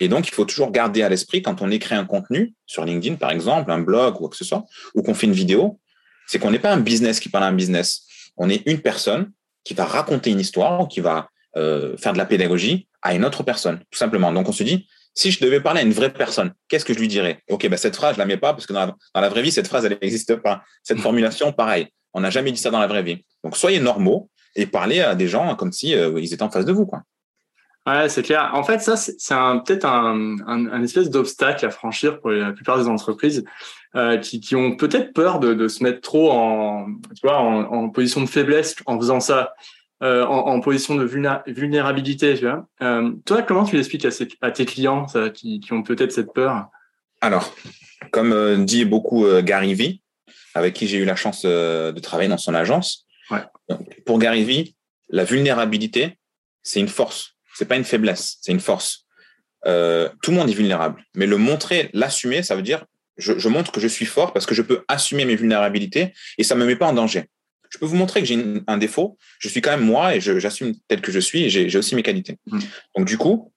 [0.00, 3.16] Et donc, il faut toujours garder à l'esprit quand on écrit un contenu sur LinkedIn,
[3.16, 4.64] par exemple, un blog ou quoi que ce soit,
[4.96, 5.78] ou qu'on fait une vidéo,
[6.26, 8.02] c'est qu'on n'est pas un business qui parle à un business.
[8.36, 9.30] On est une personne
[9.62, 13.78] qui va raconter une histoire, qui va faire de la pédagogie à une autre personne,
[13.90, 14.32] tout simplement.
[14.32, 16.98] Donc, on se dit, si je devais parler à une vraie personne, qu'est-ce que je
[16.98, 17.42] lui dirais?
[17.50, 19.68] Ok, bah cette phrase, je la mets pas parce que dans la, vraie vie, cette
[19.68, 20.62] phrase, elle n'existe pas.
[20.82, 21.02] Cette mm.
[21.02, 23.24] formulation, pareil, on n'a jamais dit ça dans la vraie vie.
[23.44, 26.64] Donc, soyez normaux et parlez à des gens comme si euh, ils étaient en face
[26.64, 27.02] de vous, quoi.
[27.84, 28.50] Ouais, c'est clair.
[28.54, 29.16] En fait, ça, c'est
[29.66, 33.44] peut-être un, un, espèce d'obstacle à franchir pour la plupart des entreprises
[33.96, 37.62] euh, qui, qui, ont peut-être peur de, de, se mettre trop en, tu vois, en,
[37.64, 39.52] en, position de faiblesse en faisant ça.
[40.02, 42.34] Euh, en, position de vulnérabilité.
[42.34, 42.66] Tu vois.
[42.82, 44.04] Euh, toi, comment tu l'expliques
[44.40, 46.66] à, tes clients qui, ont peut-être cette peur?
[47.20, 47.54] Alors,
[48.10, 50.02] comme euh, dit beaucoup Gary Vee,
[50.54, 53.06] avec qui j'ai eu la chance de travailler dans son agence,
[54.04, 54.74] pour Gary Vee,
[55.08, 56.18] la vulnérabilité,
[56.64, 57.36] c'est une force.
[57.54, 59.06] C'est pas une faiblesse, c'est une force.
[59.64, 62.84] tout le monde est vulnérable, mais le montrer, l'assumer, ça veut dire
[63.18, 66.42] je, je, montre que je suis fort parce que je peux assumer mes vulnérabilités et
[66.42, 67.28] ça me met pas en danger
[67.72, 69.16] je peux vous montrer que j'ai un défaut.
[69.38, 72.02] Je suis quand même moi et j'assume tel que je suis et j'ai aussi mes
[72.02, 72.36] qualités.
[72.46, 72.58] Mm.
[72.96, 73.50] Donc, du coup,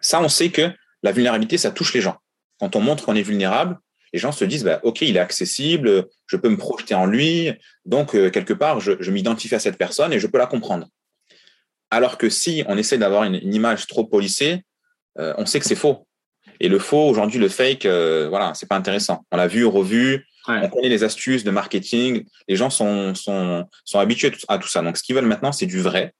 [0.00, 0.70] ça, on sait que
[1.02, 2.16] la vulnérabilité, ça touche les gens.
[2.60, 3.76] Quand on montre qu'on est vulnérable,
[4.12, 7.52] les gens se disent, bah, OK, il est accessible, je peux me projeter en lui.
[7.86, 10.86] Donc, euh, quelque part, je, m'identifie à cette personne et je peux la comprendre.
[11.90, 14.62] Alors que si on essaie d'avoir une, image trop polissée,
[15.18, 16.06] euh, on sait que c'est faux.
[16.60, 19.24] Et le faux, aujourd'hui, le fake, euh, voilà, c'est pas intéressant.
[19.32, 20.24] On l'a vu, revu,
[20.62, 22.24] on connaît les astuces de marketing.
[22.48, 24.82] Les gens sont, sont, sont habitués à tout ça.
[24.82, 26.14] Donc, ce qu'ils veulent maintenant, c'est du vrai.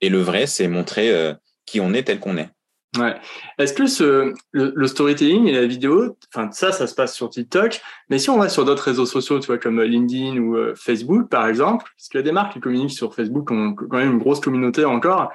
[0.00, 1.34] Et le vrai, c'est montrer euh,
[1.66, 2.50] qui on est tel qu'on est.
[2.98, 3.16] Ouais.
[3.58, 7.80] Est-ce que ce, le, storytelling et la vidéo, enfin ça, ça se passe sur TikTok,
[8.08, 11.28] mais si on va sur d'autres réseaux sociaux, tu vois, comme LinkedIn ou euh, Facebook,
[11.28, 13.96] par exemple, parce qu'il y a des marques qui communiquent sur Facebook, qui ont quand
[13.96, 15.32] même une grosse communauté encore,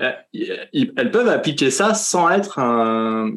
[0.00, 3.30] euh, elles peuvent appliquer ça sans être un,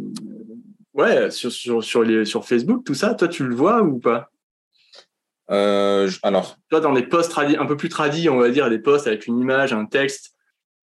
[0.94, 4.30] ouais, sur, sur, sur, les, sur Facebook, tout ça, toi, tu le vois ou pas?
[5.52, 6.58] Euh, alors.
[6.70, 9.40] Toi, dans les posts un peu plus tradis, on va dire, des posts avec une
[9.40, 10.34] image, un texte,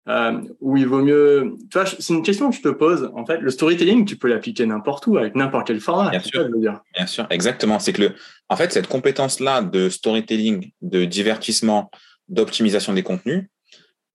[0.07, 1.55] euh, où il vaut mieux.
[1.69, 3.11] Tu vois, c'est une question que je te pose.
[3.13, 6.09] En fait, le storytelling, tu peux l'appliquer n'importe où, avec n'importe quel format.
[6.11, 6.49] Bien sûr.
[6.57, 6.81] dire.
[6.95, 7.79] Bien sûr, exactement.
[7.79, 8.15] C'est que le,
[8.49, 11.91] en fait, cette compétence-là de storytelling, de divertissement,
[12.29, 13.47] d'optimisation des contenus,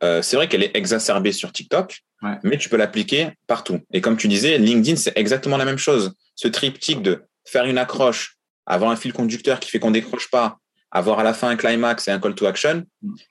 [0.02, 2.02] euh, c'est vrai qu'elle est exacerbée sur TikTok,
[2.42, 3.80] mais tu peux l'appliquer partout.
[3.92, 6.14] Et comme tu disais, LinkedIn, c'est exactement la même chose.
[6.34, 10.58] Ce triptyque de faire une accroche, avoir un fil conducteur qui fait qu'on décroche pas,
[10.90, 12.84] avoir à la fin un climax et un call to action,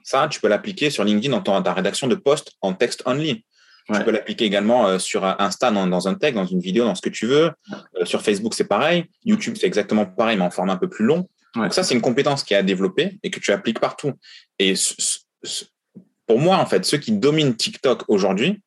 [0.04, 3.46] ça, tu peux l'appliquer sur LinkedIn dans ta rédaction de post en text only.
[3.94, 7.02] Tu peux l'appliquer également euh, sur Insta dans, un texte, dans une vidéo, dans ce
[7.02, 7.52] que tu veux.
[8.00, 9.06] Euh, sur Facebook, c'est pareil.
[9.26, 11.28] YouTube, c'est exactement pareil, mais en format un peu plus long.
[11.56, 14.14] Donc ça, c'est une compétence qui est à développer et que tu appliques partout.
[14.60, 14.76] Et
[16.26, 18.62] pour moi, en fait, ceux qui dominent TikTok aujourd'hui,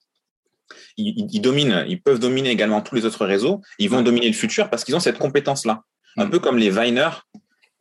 [0.96, 3.62] ils, dominent, ils peuvent dominer également tous les autres réseaux.
[3.78, 5.82] Ils vont dominer le futur parce qu'ils ont cette compétence-là.
[6.16, 7.22] Un peu comme les Viners,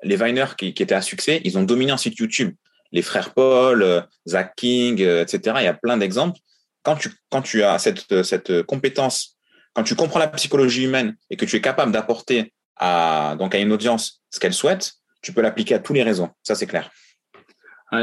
[0.04, 2.54] les Viners qui, étaient à succès, ils ont dominé ensuite YouTube.
[2.92, 5.56] Les frères Paul, euh, Zach King, euh, etc.
[5.60, 6.40] Il y a plein d'exemples.
[6.84, 9.38] Quand tu, quand tu as cette, cette compétence,
[9.74, 13.60] quand tu comprends la psychologie humaine et que tu es capable d'apporter à, donc à
[13.60, 16.30] une audience ce qu'elle souhaite, tu peux l'appliquer à tous les réseaux.
[16.44, 16.92] Ça, c'est clair.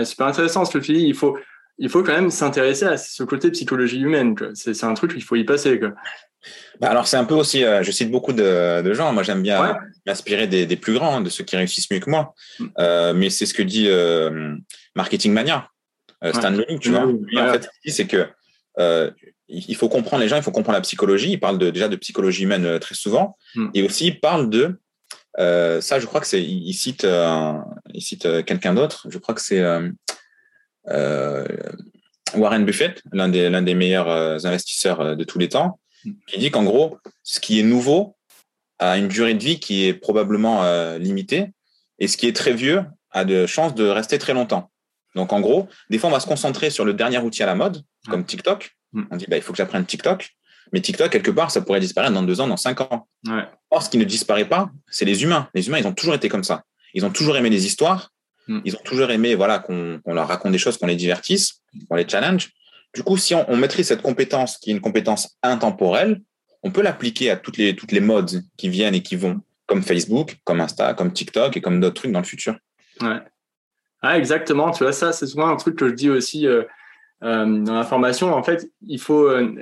[0.04, 1.04] Super intéressant ce que tu dis.
[1.04, 1.38] Il faut,
[1.78, 4.36] il faut quand même s'intéresser à ce côté psychologie humaine.
[4.54, 5.80] C'est un truc, il faut y passer.
[6.81, 9.76] Bah, alors c'est un peu aussi, euh, je cite beaucoup de, gens, moi j'aime bien
[10.07, 12.66] m'inspirer des, plus grands, de ceux qui réussissent mieux que moi, mm.
[12.79, 14.57] euh, mais c'est ce que dit euh,
[14.94, 15.68] Marketing Mania,
[16.33, 16.79] Stan ouais.
[16.81, 17.07] tu vois.
[17.07, 18.26] en fait, ce qu'il dit, c'est que
[19.53, 21.33] il faut comprendre les gens, il faut comprendre la psychologie.
[21.33, 23.70] Il parle de, déjà de psychologie humaine très souvent, mm.
[23.74, 24.79] et aussi il parle de
[25.37, 25.98] ça.
[25.98, 27.07] Je crois que c'est, il, cite,
[27.92, 29.07] il cite quelqu'un d'autre.
[29.11, 29.62] Je crois que c'est
[32.35, 35.79] Warren Buffett, l'un des l'un des meilleurs investisseurs de tous les temps
[36.26, 38.16] qui dit qu'en gros, ce qui est nouveau
[38.78, 41.52] a une durée de vie qui est probablement euh, limitée
[41.98, 44.70] et ce qui est très vieux a de chances de rester très longtemps.
[45.14, 47.54] Donc en gros, des fois on va se concentrer sur le dernier outil à la
[47.54, 48.76] mode, comme TikTok.
[48.92, 49.02] Mm.
[49.10, 50.30] On dit bah, il faut que j'apprenne TikTok,
[50.72, 53.08] mais TikTok quelque part ça pourrait disparaître dans deux ans, dans cinq ans.
[53.70, 55.48] Or ce qui ne disparaît pas, c'est les humains.
[55.54, 56.62] Les humains ils ont toujours été comme ça.
[56.94, 58.10] Ils ont toujours aimé les histoires.
[58.48, 58.60] Mm.
[58.64, 62.08] Ils ont toujours aimé voilà qu'on leur raconte des choses, qu'on les divertisse, qu'on les
[62.08, 62.50] challenge.
[62.94, 66.20] Du coup, si on, maîtrise cette compétence qui est une compétence intemporelle,
[66.62, 69.83] on peut l'appliquer à toutes les, toutes les modes qui viennent et qui vont, comme
[69.83, 72.57] Facebook, comme Insta, comme TikTok et comme d'autres trucs dans le futur.
[73.00, 73.20] Ouais.
[74.03, 74.70] Ah, exactement.
[74.70, 76.64] Tu vois, ça, c'est souvent un truc que je dis aussi euh,
[77.22, 78.35] euh, dans la formation.
[78.35, 79.55] En fait, il faut, euh,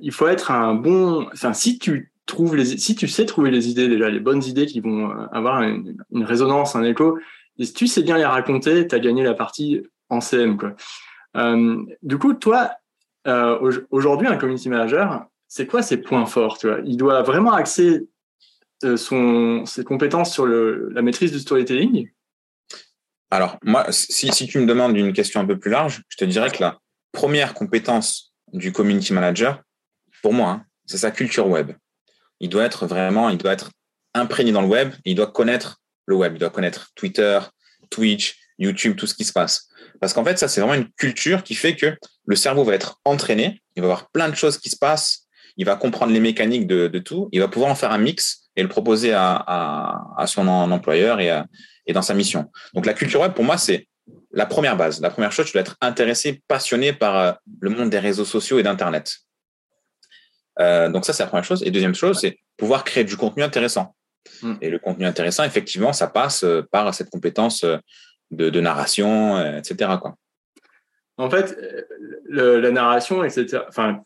[0.00, 1.28] il faut être un bon.
[1.32, 4.66] Enfin, si tu trouves les, si tu sais trouver les idées déjà, les bonnes idées
[4.66, 7.18] qui vont avoir une, résonance, un écho,
[7.58, 10.56] et si tu sais bien les raconter, tu as gagné la partie en CM.
[10.56, 10.74] Quoi.
[11.34, 12.72] Du coup, toi,
[13.90, 16.78] aujourd'hui, un community manager, c'est quoi ses points forts tu vois?
[16.84, 18.06] Il doit vraiment axer
[18.96, 22.10] son, ses compétences sur la maîtrise du storytelling?
[23.30, 26.24] Alors, moi, si, si tu me demandes une question un peu plus large, je te
[26.24, 26.78] dirais que la
[27.12, 29.62] première compétence du community manager,
[30.22, 31.72] pour moi, hein, c'est sa culture web.
[32.40, 33.70] Il doit être vraiment, il doit être
[34.14, 37.40] imprégné dans le web, il doit connaître le web, il doit connaître Twitter,
[37.90, 39.68] Twitch, YouTube, tout ce qui se passe.
[40.00, 43.00] Parce qu'en fait, ça, c'est vraiment une culture qui fait que le cerveau va être
[43.04, 46.66] entraîné, il va avoir plein de choses qui se passent, il va comprendre les mécaniques
[46.66, 51.20] de, tout, il va pouvoir en faire un mix et le proposer à, son employeur
[51.20, 51.42] et,
[51.86, 52.50] et dans sa mission.
[52.74, 53.88] Donc la culture web, pour moi, c'est
[54.32, 55.00] la première base.
[55.00, 58.58] La première chose, tu dois être intéressé, passionné par euh, le monde des réseaux sociaux
[58.58, 59.16] et d'Internet.
[60.60, 61.62] Euh, donc ça, c'est la première chose.
[61.64, 63.94] Et deuxième chose, c'est pouvoir créer du contenu intéressant.
[64.42, 64.54] Hmm.
[64.60, 67.64] Et le contenu intéressant, effectivement, ça passe euh, par cette compétence
[68.30, 69.92] de, narration, etc.
[70.00, 70.16] Quoi.
[71.16, 71.56] En fait,
[72.28, 73.62] la narration, etc.
[73.68, 74.02] Enfin,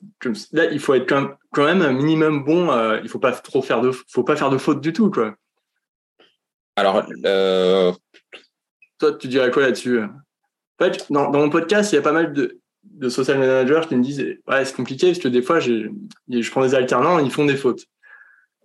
[0.53, 2.71] là, il faut être quand même, un minimum bon.
[3.03, 5.35] il faut pas trop faire de, faut pas faire de fautes du tout, quoi.
[6.77, 7.05] Alors,
[8.99, 10.01] toi, tu dirais quoi là-dessus?
[10.01, 13.97] En fait, dans, mon podcast, il y a pas mal de, de social managers qui
[13.97, 17.45] me disent ouais, c'est compliqué parce que des fois, je prends des alternants, ils font
[17.45, 17.87] des fautes.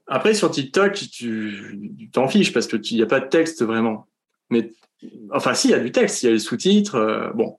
[0.07, 4.07] Après, sur TikTok, tu t'en fiches parce que n'y a pas de texte vraiment.
[4.49, 4.71] Mais
[5.31, 6.95] enfin, si, il y a du texte, il y a les sous-titres.
[6.95, 7.57] Euh, bon.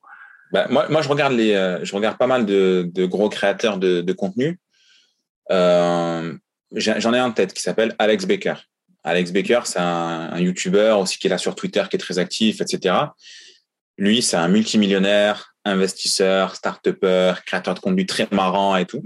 [0.53, 3.79] Bah, moi, moi, je regarde les, euh, je regarde pas mal de, de gros créateurs
[3.79, 4.59] de, de contenu.
[5.51, 6.35] Euh,
[6.73, 8.55] J'en ai un en tête qui s'appelle Alex Baker.
[9.03, 12.19] Alex Baker, c'est un, un YouTuber aussi qui est là sur Twitter, qui est très
[12.19, 12.95] actif, etc.
[13.97, 19.03] Lui, c'est un multimillionnaire, investisseur, start-upper, créateur de contenu très marrant et tout.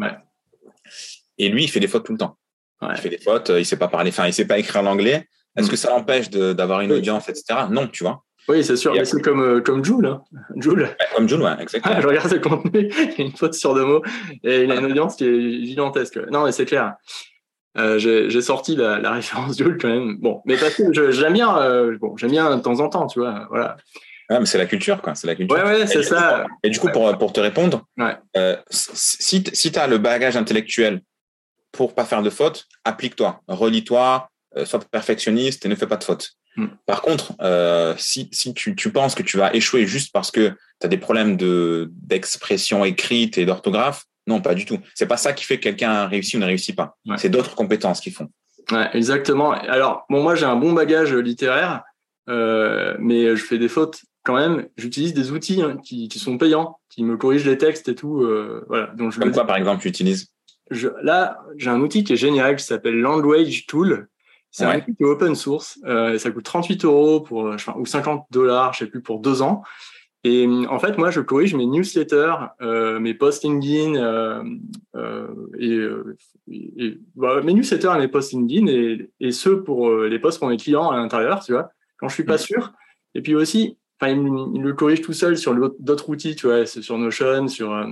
[1.39, 2.37] Et lui, il fait des fautes tout le temps.
[2.83, 5.29] Il fait des fautes, il sait pas parler, enfin, il sait pas écrire l'anglais.
[5.57, 5.71] Est-ce mm.
[5.71, 7.61] que ça l'empêche d'avoir une audience, etc.
[7.71, 8.25] Non, tu vois.
[8.49, 10.07] Oui, c'est sûr, mais c'est comme, euh, comme Jules.
[10.07, 10.23] Hein.
[10.57, 10.89] Jules.
[11.15, 12.01] comme Jules, ouais, exactement.
[12.01, 14.03] je regarde ce contenu, il y a une faute sur deux mots
[14.43, 16.19] et il a une audience qui est gigantesque.
[16.31, 16.97] Non, mais c'est clair.
[17.79, 20.17] Euh, j'ai sorti la, la référence Jules quand même.
[20.19, 23.21] Bon, mais parce que j'aime bien, euh, bon, j'aime bien de temps en temps, tu
[23.21, 23.77] vois, voilà.
[24.29, 25.15] Ah, mais c'est la culture, quoi.
[25.15, 25.57] C'est la culture.
[25.57, 26.47] Ouais, ouais, c'est ça.
[26.63, 27.85] Et du coup, pour, pour te répondre,
[28.37, 31.01] euh, si, si tu as le bagage intellectuel
[31.71, 34.29] pour pas faire de fautes, applique-toi, relis-toi,
[34.65, 36.33] sois perfectionniste et ne fais pas de fautes.
[36.57, 36.67] Hmm.
[36.87, 40.49] Par contre, euh, si, si tu, tu, penses que tu vas échouer juste parce que
[40.49, 41.37] tu as des problèmes
[41.91, 44.79] d'expression écrite et d'orthographe, non, pas du tout.
[44.95, 46.97] C'est pas ça qui fait que quelqu'un réussit ou ne réussit pas.
[47.17, 48.29] C'est d'autres compétences qui font.
[48.71, 49.51] Ouais, exactement.
[49.51, 51.83] Alors, bon, moi, j'ai un bon bagage littéraire,
[52.29, 54.69] euh, mais je fais des fautes quand même.
[54.77, 58.23] J'utilise des outils hein, qui, qui, sont payants, qui me corrigent les textes et tout.
[58.23, 58.87] Euh, voilà.
[58.95, 60.29] Donc, je Comme quoi, par exemple, tu utilises
[60.71, 64.09] je, Là, j'ai un outil qui est génial qui s'appelle Language Tool.
[64.53, 65.81] C'est un outil qui est open source.
[65.87, 69.63] Euh, ça coûte 38 euros pour, ou 50 dollars, je sais plus, pour deux ans.
[70.25, 74.45] Et en fait, moi, je corrige mes newsletters, euh, mes posts LinkedIn euh,
[74.95, 75.27] euh,
[75.59, 76.17] et, euh,
[76.49, 80.39] et bah, mes newsletters et mes posts LinkedIn et, et ceux pour euh, les posts
[80.39, 82.73] pour mes clients à l'intérieur, tu vois, quand je suis pas sûr.
[83.17, 84.19] Et puis aussi, enfin, il,
[84.55, 87.87] il, le corrige tout seul sur d'autres outils, tu vois, sur Notion, sur euh,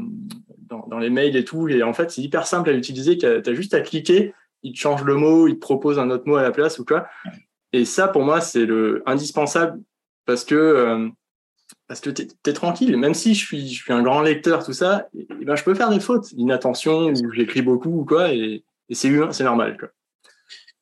[0.68, 1.68] dans, dans, les mails et tout.
[1.68, 3.18] Et en fait, c'est hyper simple à utiliser.
[3.18, 6.24] Tu as, juste à cliquer, il te change le mot, il te propose un autre
[6.26, 7.06] mot à la place ou quoi.
[7.72, 9.80] Et ça, pour moi, c'est le indispensable
[10.26, 11.10] parce que
[11.86, 12.96] parce que tu es, tranquille.
[12.96, 15.74] Même si je suis, je suis un grand lecteur, tout ça, et, ben, je peux
[15.74, 19.76] faire des fautes, inattention, ou j'écris beaucoup ou quoi, et, et c'est c'est normal.
[19.78, 19.88] Quoi.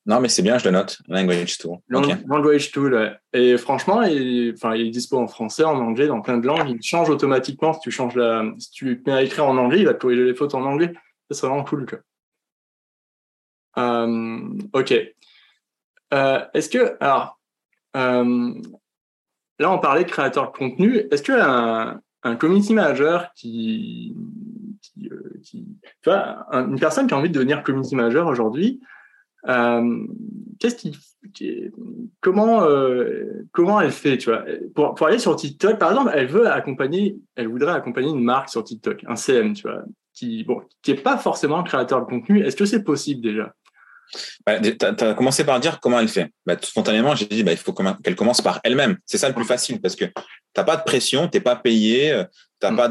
[0.05, 0.99] Non, mais c'est bien, je le note.
[1.07, 1.77] Language Tool.
[1.89, 3.19] Language Tool.
[3.33, 6.69] Et franchement, il, enfin, il est dispo en français, en anglais, dans plein de langues.
[6.69, 7.73] Il change automatiquement.
[7.73, 10.23] Si tu changes la, si tu mets à écrire en anglais, il va te corriger
[10.23, 10.93] les fautes en anglais.
[11.29, 11.85] Ça, c'est vraiment cool.
[11.85, 11.99] Quoi.
[13.77, 14.39] Euh,
[14.73, 14.93] ok.
[16.13, 17.39] Euh, est-ce que, alors,
[17.95, 18.53] euh,
[19.61, 21.03] Là, on parlait de créateur de contenu.
[21.11, 24.15] Est-ce qu'un un community manager qui,
[24.95, 25.09] tu
[26.05, 28.79] vois, une personne qui a envie de devenir community manager aujourd'hui,
[29.45, 30.87] qu'est-ce
[32.21, 32.65] comment,
[33.51, 37.17] comment elle fait, tu vois, pour, pour aller sur TikTok, par exemple, elle veut accompagner,
[37.35, 41.01] elle voudrait accompagner une marque sur TikTok, un CM, tu vois, qui, bon, qui est
[41.01, 42.41] pas forcément créateur de contenu.
[42.45, 43.53] Est-ce que c'est possible déjà?
[44.45, 46.31] Bah, tu as, commencé par dire comment elle fait.
[46.45, 48.97] Bah, spontanément, j'ai dit bah, il faut qu'elle commence par elle-même.
[49.05, 50.13] C'est ça le plus facile parce que tu
[50.57, 52.23] n'as pas de pression, tu n'es pas payé, euh,
[52.59, 52.75] tu n'as mm.
[52.75, 52.87] pas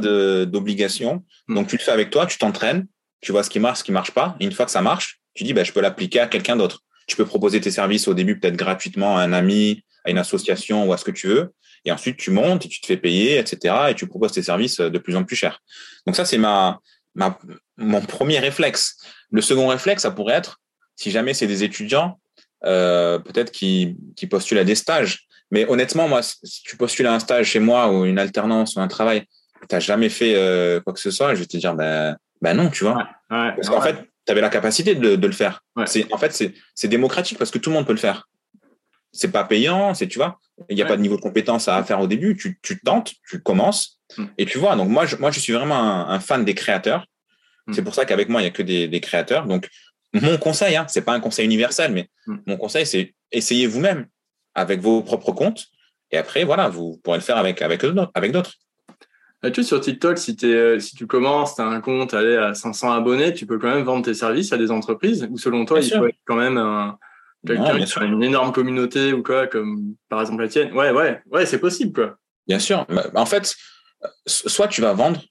[0.47, 1.25] d'obligation.
[1.49, 1.55] Mm.
[1.55, 2.87] Donc, tu le fais avec toi, tu t'entraînes,
[3.21, 4.37] tu vois ce qui marche, ce qui marche pas.
[4.41, 6.81] Et une fois que ça marche, tu dis bah, je peux l'appliquer à quelqu'un d'autre.
[7.07, 10.87] Tu peux proposer tes services au début peut-être gratuitement à un ami, à une association
[10.87, 11.53] ou à ce que tu veux.
[11.85, 13.75] Et ensuite, tu montes et tu te fais payer, etc.
[13.91, 15.61] Et tu proposes tes services de plus en plus cher.
[16.07, 16.81] Donc ça, c'est ma,
[17.15, 17.39] ma,
[17.77, 18.97] mon premier réflexe.
[19.31, 20.61] Le second réflexe, ça pourrait être
[20.99, 22.19] si jamais c'est des étudiants,
[22.65, 25.29] euh, peut-être qui, qui postulent à des stages.
[25.53, 28.81] Mais honnêtement, moi, si tu postules à un stage chez moi ou une alternance ou
[28.81, 29.23] un travail,
[29.69, 32.55] tu n'as jamais fait euh, quoi que ce soit, je vais te dire, ben, ben
[32.55, 33.09] non, tu vois.
[33.29, 35.63] parce qu'en fait, tu avais la capacité de, de le faire.
[35.87, 38.29] C'est, en fait, c'est démocratique parce que tout le monde peut le faire.
[39.13, 41.83] C'est pas payant, c'est, tu vois, il n'y a pas de niveau de compétence à
[41.85, 42.37] faire au début.
[42.37, 44.25] Tu, tu tentes, tu commences mm.
[44.37, 44.75] et tu vois.
[44.77, 47.07] Donc, moi, je, moi, je suis vraiment un, fan des créateurs.
[47.67, 47.73] Mm.
[47.73, 49.47] C'est pour ça qu'avec moi, il n'y a que des, des créateurs.
[49.47, 49.69] Donc,
[50.15, 52.37] mon conseil, hein, c'est pas un conseil universel, mais mm.
[52.47, 54.07] mon conseil, c'est essayez vous-même
[54.55, 55.67] avec vos propres comptes.
[56.11, 58.53] Et après, voilà, vous pourrez le faire avec, avec, avec d'autres.
[59.53, 62.91] Tu sur TikTok, si, es, si tu commences, tu as un compte allez, à 500
[62.91, 65.89] abonnés, tu peux quand même vendre tes services à des entreprises ou selon toi, il
[65.89, 66.99] faut être quand même un,
[67.47, 70.73] quelqu'un qui a une énorme communauté ou quoi, comme par exemple la tienne.
[70.73, 72.17] Ouais, ouais, ouais, c'est possible quoi.
[72.49, 72.85] Bien sûr.
[73.15, 73.55] En fait,
[74.27, 75.23] soit tu vas vendre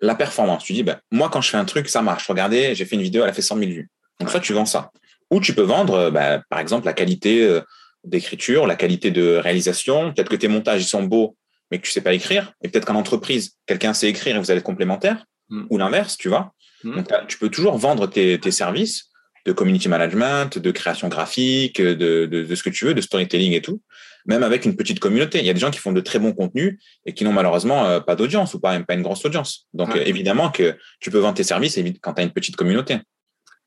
[0.00, 0.62] la performance.
[0.62, 2.28] Tu dis, ben, moi, quand je fais un truc, ça marche.
[2.28, 3.90] Regardez, j'ai fait une vidéo, elle a fait 100 000 vues.
[4.20, 4.90] Donc, soit tu vends ça.
[5.30, 7.60] Ou tu peux vendre, ben, par exemple, la qualité euh,
[8.04, 10.12] d'écriture, la qualité de réalisation.
[10.12, 11.36] Peut-être que tes montages ils sont beaux,
[11.70, 12.52] mais que tu sais pas écrire.
[12.62, 15.24] Et peut-être qu'en entreprise, quelqu'un sait écrire et vous allez être complémentaires.
[15.48, 15.64] Hmm.
[15.70, 16.52] Ou l'inverse, tu vois.
[16.84, 16.96] Hmm.
[16.96, 19.06] Donc, tu peux toujours vendre tes, services
[19.44, 23.62] de community management, de création graphique, de, de, ce que tu veux, de storytelling et
[23.62, 23.80] tout,
[24.26, 25.38] même avec une petite communauté.
[25.38, 27.86] Il y a des gens qui font de très bons contenus et qui n'ont malheureusement
[27.86, 29.68] euh, pas d'audience ou pas, même pas une grosse audience.
[29.72, 32.98] Donc, évidemment que tu peux vendre tes services quand tu as une petite communauté.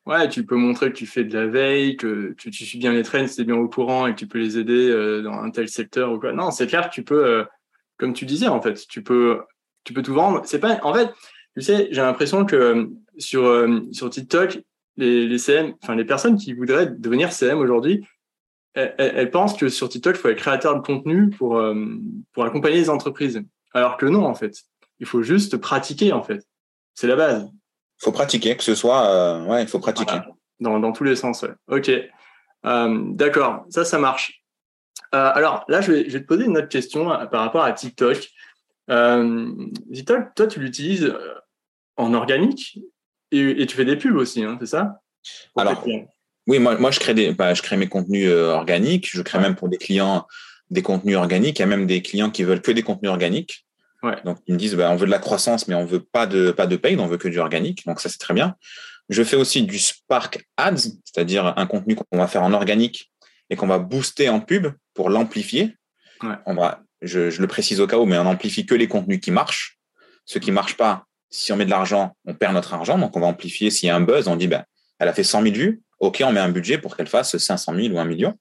[0.10, 3.04] Ouais, tu peux montrer que tu fais de la veille, que tu, suis bien les
[3.04, 5.70] trains, c'est bien au courant et que tu peux les aider euh, dans un tel
[5.70, 6.34] secteur ou quoi.
[6.34, 7.44] Non, c'est clair que tu peux, euh,
[7.98, 9.42] comme tu disais en fait, tu peux,
[9.84, 10.42] tu peux tout vendre.
[10.46, 11.12] C'est pas, en fait,
[11.56, 12.56] tu sais, j'ai l'impression que
[13.36, 14.62] euh, sur TikTok,
[14.98, 18.04] les, CM, enfin les personnes qui voudraient devenir CM aujourd'hui,
[18.74, 21.62] elles, pensent que sur TikTok, il faut être créateur de contenu pour
[22.32, 23.44] pour accompagner les entreprises.
[23.76, 24.64] Alors que non, en fait,
[25.00, 26.44] il faut juste pratiquer en fait.
[26.96, 27.48] C'est la base
[28.00, 30.18] faut pratiquer, que ce soit, euh, ouais, il faut pratiquer.
[30.60, 31.52] Dans, dans, tous les sens, ouais.
[31.68, 31.90] Ok.
[32.66, 34.44] Euh, d'accord, ça, ça marche.
[35.16, 37.72] Euh, alors là, je vais, je vais, te poser une autre question par rapport à
[37.72, 38.30] TikTok.
[38.88, 41.14] TikTok, toi, tu l'utilises
[41.98, 42.80] en organique
[43.32, 45.00] et, et, tu fais des pubs aussi, hein, c'est ça?
[45.56, 45.84] Alors,
[46.48, 49.10] oui, moi, moi je, crée des, bah, je crée mes contenus organiques.
[49.12, 50.26] Je crée même pour des clients
[50.70, 51.60] des contenus organiques.
[51.60, 53.66] Il y a même des clients qui veulent que des contenus organiques.
[54.24, 56.52] Donc ils me disent bah, on veut de la croissance, mais on veut pas de
[56.52, 57.86] pas de paid, on veut que du organique.
[57.86, 58.56] Donc ça c'est très bien.
[59.10, 63.12] Je fais aussi du Spark Ads, c'est-à-dire un contenu qu'on va faire en organique
[63.50, 65.76] et qu'on va booster en pub pour l'amplifier.
[66.46, 69.20] On va, je, je, le précise au cas où, mais on amplifie que les contenus
[69.20, 69.80] qui marchent.
[70.26, 72.98] Ceux qui marchent pas, si on met de l'argent, on perd notre argent.
[72.98, 73.72] Donc on va amplifier.
[73.72, 74.64] S'il y a un buzz, on dit ben
[75.00, 75.82] elle a fait 100 000 vues.
[76.00, 78.38] Ok, on met un budget pour qu'elle fasse 500 000 ou un million.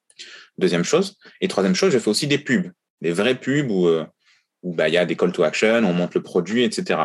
[0.58, 1.16] Deuxième chose.
[1.40, 4.04] Et troisième chose, je fais aussi des pubs, des vraies pubs où euh,
[4.62, 7.02] où bah, il y a des call to action, on monte le produit, etc.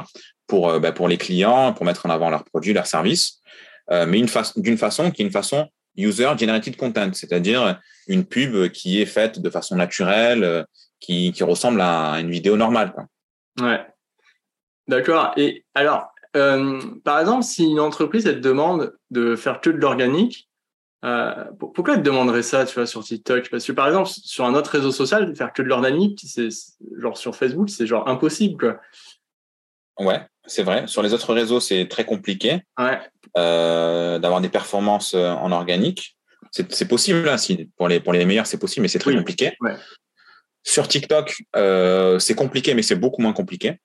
[0.47, 3.39] Pour, euh, bah, pour les clients, pour mettre en avant leurs produits, leurs services,
[3.91, 4.21] euh, mais
[4.57, 9.39] d'une façon qui est une façon user generated content, c'est-à-dire une pub qui est faite
[9.39, 10.63] de façon naturelle, euh,
[10.99, 12.93] qui, qui ressemble à une vidéo normale.
[12.93, 13.05] Quoi.
[13.61, 13.85] Ouais.
[14.87, 15.33] D'accord.
[15.37, 20.49] Et alors, par exemple, si une entreprise elle te demande de faire que de l'organique,
[21.03, 23.49] euh, pourquoi elle te demanderait ça, tu vois, sur TikTok?
[23.49, 26.49] Parce que par exemple, sur un autre réseau social, faire que de l'organique, c'est
[26.97, 28.79] genre sur Facebook, c'est genre impossible, quoi.
[29.99, 30.87] Ouais, c'est vrai.
[30.87, 32.99] Sur les autres réseaux, c'est très compliqué ouais.
[33.37, 36.17] euh, d'avoir des performances euh, en organique.
[36.51, 39.53] C'est possible, hein, si, pour, les, pour les meilleurs, c'est possible, mais c'est très compliqué.
[39.59, 39.75] Ouais.
[40.63, 43.79] Sur TikTok, euh, c'est compliqué, mais c'est beaucoup moins compliqué.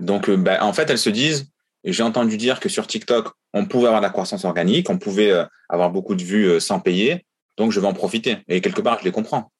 [0.00, 1.50] Donc, bah, en fait, elles se disent,
[1.92, 5.30] j'ai entendu dire que sur TikTok, on pouvait avoir de la croissance organique, on pouvait
[5.30, 7.24] euh, avoir beaucoup de vues euh, sans payer,
[7.56, 8.38] donc je vais en profiter.
[8.48, 9.52] Et quelque part, je les comprends.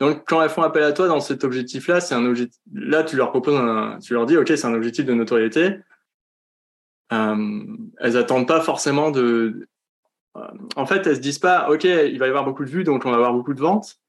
[0.00, 2.60] Donc, quand elles font appel à toi dans cet objectif-là, c'est un objectif.
[2.72, 3.98] Là, tu leur proposes, un...
[4.00, 5.76] tu leur dis, ok, c'est un objectif de notoriété.
[7.12, 7.64] Euh,
[8.00, 9.68] elles attendent pas forcément de.
[10.74, 13.06] En fait, elles se disent pas, ok, il va y avoir beaucoup de vues, donc
[13.06, 14.00] on va avoir beaucoup de ventes.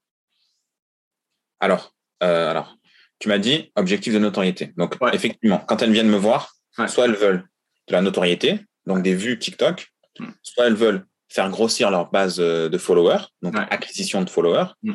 [1.60, 2.76] Alors, alors,
[3.20, 4.74] tu m'as dit objectif de notoriété.
[4.76, 6.55] Donc, effectivement, quand elles viennent me voir,
[6.86, 7.44] Soit elles veulent
[7.88, 10.26] de la notoriété, donc des vues TikTok, hmm.
[10.42, 14.94] soit elles veulent faire grossir leur base euh, de followers, donc acquisition de followers, hmm.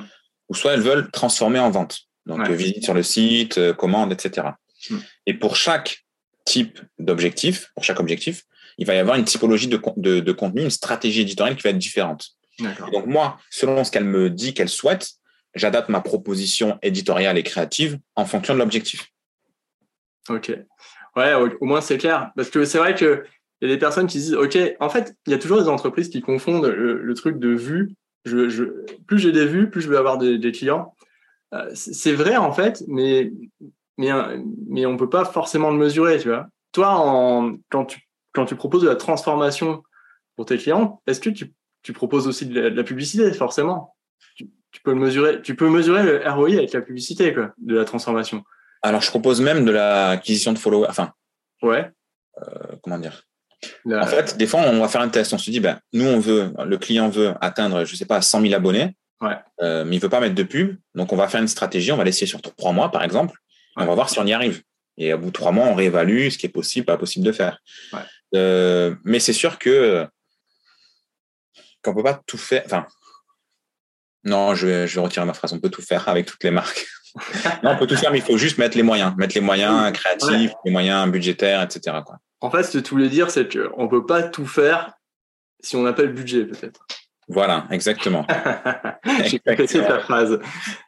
[0.49, 4.47] ou soit elles veulent transformer en vente, donc visite sur le site, euh, commande, etc.
[4.89, 4.97] Hmm.
[5.25, 6.05] Et pour chaque
[6.45, 8.43] type d'objectif, pour chaque objectif,
[8.77, 9.77] il va y avoir une typologie de,
[10.19, 12.31] de, contenu, une stratégie éditoriale qui va être différente.
[12.91, 15.11] Donc moi, selon ce qu'elle me dit qu'elle souhaite,
[15.55, 19.11] j'adapte ma proposition éditoriale et créative en fonction de l'objectif.
[20.29, 20.51] Ok.
[21.15, 22.31] Ouais, au, moins c'est clair.
[22.35, 23.23] Parce que c'est vrai qu'il
[23.61, 26.09] y a des personnes qui disent, OK, en fait, il y a toujours des entreprises
[26.09, 27.93] qui confondent le, truc de vue.
[28.25, 30.95] Je, plus j'ai des vues, plus je vais avoir des, clients.
[31.53, 33.31] Euh, c'est vrai, en fait, mais,
[33.97, 34.09] mais,
[34.69, 36.47] mais on ne peut pas forcément le mesurer, tu vois.
[36.71, 37.99] Toi, quand, tu,
[38.31, 39.83] quand tu proposes de la transformation
[40.37, 41.53] pour tes clients, est-ce que tu,
[41.83, 43.95] tu proposes aussi de la, publicité, forcément?
[44.35, 48.45] Tu, peux le mesurer, tu peux mesurer le ROI avec la publicité, de la transformation.
[48.81, 50.87] Alors, je propose même de l'acquisition de followers.
[50.89, 51.13] Enfin.
[51.61, 51.89] Ouais.
[52.41, 53.23] Euh, comment dire?
[53.85, 55.33] En fait, des fois, on va faire un test.
[55.33, 58.41] On se dit, ben, nous, on veut, le client veut atteindre, je sais pas, 100
[58.41, 58.95] 000 abonnés.
[59.21, 59.37] Ouais.
[59.61, 60.77] Euh, mais il veut pas mettre de pub.
[60.95, 61.91] Donc, on va faire une stratégie.
[61.91, 63.37] On va l'essayer sur trois mois, par exemple.
[63.77, 64.63] On va voir si on y arrive.
[64.97, 67.31] Et au bout de trois mois, on réévalue ce qui est possible, pas possible de
[67.31, 67.59] faire.
[68.35, 70.07] Euh, mais c'est sûr que
[71.83, 72.63] qu'on peut pas tout faire.
[72.65, 72.85] Enfin,
[74.23, 75.53] non, je vais, je vais retirer ma phrase.
[75.53, 76.85] On peut tout faire avec toutes les marques.
[77.63, 79.91] Non, on peut tout faire, mais il faut juste mettre les moyens, mettre les moyens
[79.91, 81.97] créatifs, les moyens budgétaires, etc.
[82.05, 82.17] Quoi.
[82.41, 84.93] En fait, ce que tu voulais dire, c'est qu'on ne peut pas tout faire
[85.61, 86.85] si on appelle budget, peut-être.
[87.27, 88.25] Voilà, exactement.
[89.25, 90.39] J'ai compris ta phrase.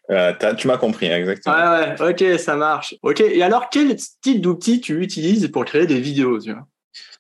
[0.10, 1.56] Euh, tu m'as compris, exactement.
[1.56, 2.96] Ouais, ouais, ok, ça marche.
[3.02, 6.68] Ok, et alors, quel type d'outil tu utilises pour créer des vidéos tu vois?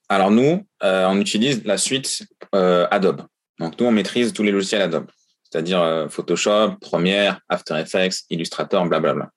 [0.09, 2.23] Alors, nous, euh, on utilise la suite
[2.53, 3.21] euh, Adobe.
[3.59, 5.07] Donc, nous, on maîtrise tous les logiciels Adobe,
[5.53, 9.29] c'est-à-dire Photoshop, Premiere, After Effects, Illustrator, blablabla.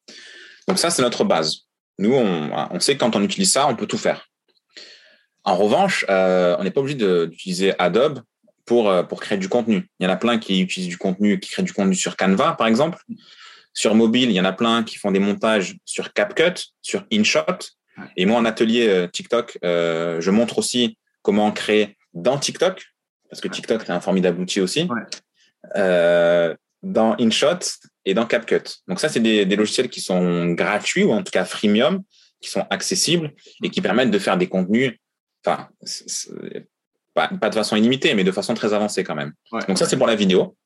[0.67, 1.67] Donc, ça, c'est notre base.
[1.99, 4.27] Nous, on, on sait que quand on utilise ça, on peut tout faire.
[5.45, 8.21] En revanche, on n'est pas obligé d'utiliser Adobe
[8.67, 9.89] pour, euh, pour créer du contenu.
[9.99, 12.53] Il y en a plein qui utilisent du contenu, qui créent du contenu sur Canva,
[12.59, 12.99] par exemple.
[13.73, 17.59] Sur mobile, il y en a plein qui font des montages sur CapCut, sur InShot.
[18.17, 22.85] Et moi, en atelier euh, TikTok, euh, je montre aussi comment créer dans TikTok,
[23.31, 24.89] parce que TikTok est un formidable outil aussi,
[25.75, 27.59] dans InShot
[28.05, 28.63] et dans CapCut.
[28.87, 32.03] Donc ça, c'est des, des, logiciels qui sont gratuits ou en tout cas freemium,
[32.41, 34.93] qui sont accessibles et qui permettent de faire des contenus.
[35.45, 35.69] Enfin,
[37.15, 39.33] pas, de façon illimitée, mais de façon très avancée quand même.
[39.69, 40.57] Donc ça, c'est pour la vidéo.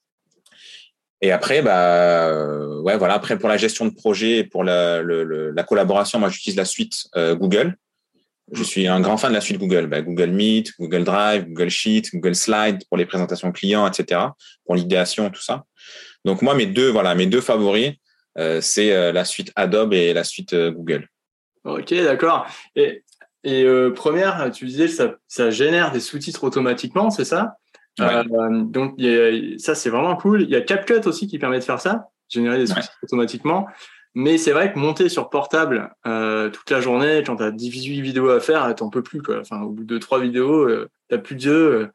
[1.23, 3.15] Et après, bah, euh, ouais, voilà.
[3.15, 7.05] Après, pour la gestion de projet et pour la, la collaboration, moi, j'utilise la suite
[7.17, 7.77] euh, Google.
[8.53, 9.87] Je suis un grand fan de la suite Google.
[9.87, 14.21] Bah, Google Meet, Google Drive, Google Sheet, Google Slide pour les présentations clients, etc.
[14.65, 15.65] Pour l'idéation, tout ça.
[16.25, 17.93] Donc moi, mes deux, voilà, mes deux favoris,
[18.39, 21.07] euh, c'est la suite Adobe et la suite Google.
[21.65, 22.47] Ok, d'accord.
[22.77, 23.05] Et
[23.43, 27.57] et euh, première, tu disais ça, ça génère des sous-titres automatiquement, c'est ça?
[28.01, 28.23] Euh,
[28.65, 29.01] Donc
[29.59, 30.43] ça, c'est vraiment cool.
[30.43, 33.67] Il y a CapCut aussi qui permet de faire ça, générer des sous-titres automatiquement.
[34.15, 38.01] Mais c'est vrai que monter sur portable euh, toute la journée, quand tu as 18
[38.01, 39.23] vidéos à faire, t'en peux plus.
[39.23, 39.41] Quoi.
[39.41, 41.89] Enfin, au bout de trois vidéos, tu n'as plus de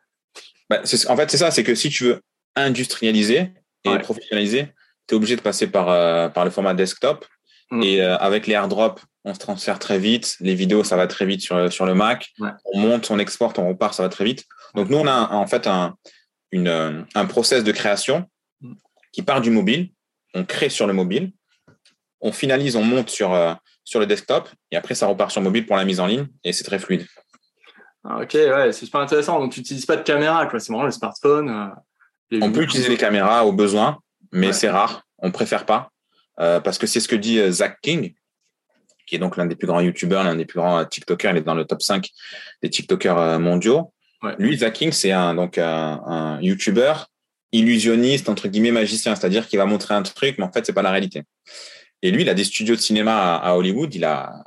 [0.70, 2.22] bah, en fait, c'est ça, c'est que si tu veux
[2.56, 3.52] industrialiser
[3.84, 4.70] et professionnaliser,
[5.08, 7.26] tu es obligé de passer par, par le format desktop.
[7.70, 7.84] Mm.
[7.84, 10.38] Et avec les airdrops on se transfère très vite.
[10.40, 12.32] Les vidéos, ça va très vite sur, sur le Mac.
[12.66, 14.46] On monte, on exporte, on repart, ça va très vite.
[14.76, 15.98] Donc, nous, on a en fait un,
[16.52, 18.30] une, un process de création
[19.12, 19.90] qui part du mobile.
[20.36, 21.32] On crée sur le mobile.
[22.22, 23.54] On finalise, on monte sur, euh,
[23.84, 24.50] sur le desktop.
[24.72, 26.28] Et après, ça repart sur mobile pour la mise en ligne.
[26.44, 27.06] Et c'est très fluide.
[28.04, 29.40] Ah, ok, ouais, c'est super intéressant.
[29.40, 30.60] Donc, tu n'utilises pas de caméra, quoi.
[30.60, 31.50] C'est vraiment le smartphone.
[31.50, 34.00] Euh, on peut utiliser les caméras au besoin,
[34.32, 35.04] mais c'est rare.
[35.20, 35.90] On préfère pas.
[36.40, 38.14] Euh, parce que c'est ce que dit Zach King,
[39.08, 41.32] qui est donc l'un des plus grands YouTubeurs, l'un des plus grands TikTokers.
[41.32, 42.10] Il est dans le top 5
[42.62, 43.94] des TikTokers mondiaux.
[44.40, 46.94] Lui, Zacking, c'est un, donc un, YouTuber
[47.52, 49.16] illusionniste, entre guillemets, magicien.
[49.16, 51.24] C'est-à-dire qu'il va montrer un truc, mais en fait, c'est pas la réalité.
[52.02, 53.94] Et lui, il a des studios de cinéma à, Hollywood.
[53.96, 54.44] Il a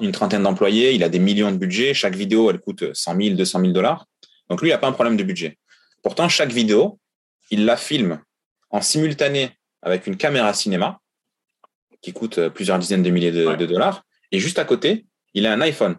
[0.00, 0.92] une trentaine d'employés.
[0.94, 1.94] Il a des millions de budget.
[1.94, 4.06] Chaque vidéo, elle coûte 100 000, 200 000 dollars.
[4.48, 5.58] Donc lui, il n'a pas un problème de budget.
[6.02, 6.98] Pourtant, chaque vidéo,
[7.50, 8.20] il la filme
[8.70, 9.50] en simultané
[9.82, 11.00] avec une caméra cinéma
[12.02, 14.04] qui coûte euh, plusieurs dizaines de milliers de, dollars.
[14.32, 15.96] Et juste à côté, il a un iPhone.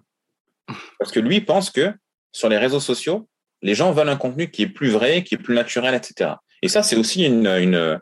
[1.00, 1.94] Parce que lui pense que
[2.32, 3.28] sur les réseaux sociaux,
[3.62, 6.32] les gens veulent un contenu qui est plus vrai, qui est plus naturel, etc.
[6.62, 8.00] Et ça, c'est aussi une, une,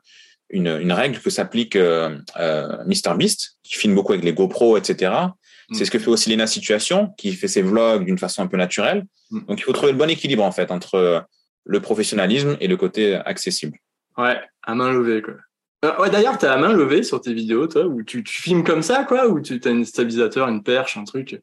[0.50, 5.12] une, règle que s'applique euh, euh, MrBeast, qui filme beaucoup avec les GoPro, etc.
[5.70, 5.76] Mm.
[5.76, 8.58] C'est ce que fait aussi Lena Situation, qui fait ses vlogs d'une façon un peu
[8.58, 9.06] naturelle.
[9.32, 9.46] Mm.
[9.46, 11.26] Donc, il faut trouver le bon équilibre, en fait, entre
[11.66, 13.78] le professionnalisme et le côté accessible.
[14.18, 15.36] Ouais, à main levée, quoi.
[15.86, 18.64] Euh, ouais, d'ailleurs, tu as la main levée sur tes vidéos, toi, ou tu, filmes
[18.64, 21.42] comme ça, quoi, ou tu as un stabilisateur, une perche, un truc?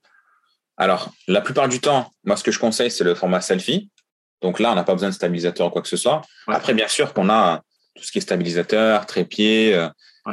[0.77, 3.91] Alors, la plupart du temps, moi, ce que je conseille, c'est le format selfie.
[4.43, 6.21] Donc là, on n'a pas besoin de stabilisateur ou quoi que ce soit.
[6.47, 7.63] Après, bien sûr qu'on a
[7.97, 9.89] tout ce qui est stabilisateur, trépied, euh,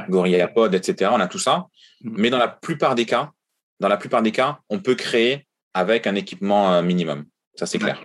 [0.09, 1.11] GorillaPod, etc.
[1.13, 1.67] On a tout ça.
[2.01, 2.15] Mm.
[2.17, 3.31] Mais dans la plupart des cas,
[3.79, 7.25] dans la plupart des cas, on peut créer avec un équipement euh, minimum.
[7.55, 8.03] Ça, c'est clair.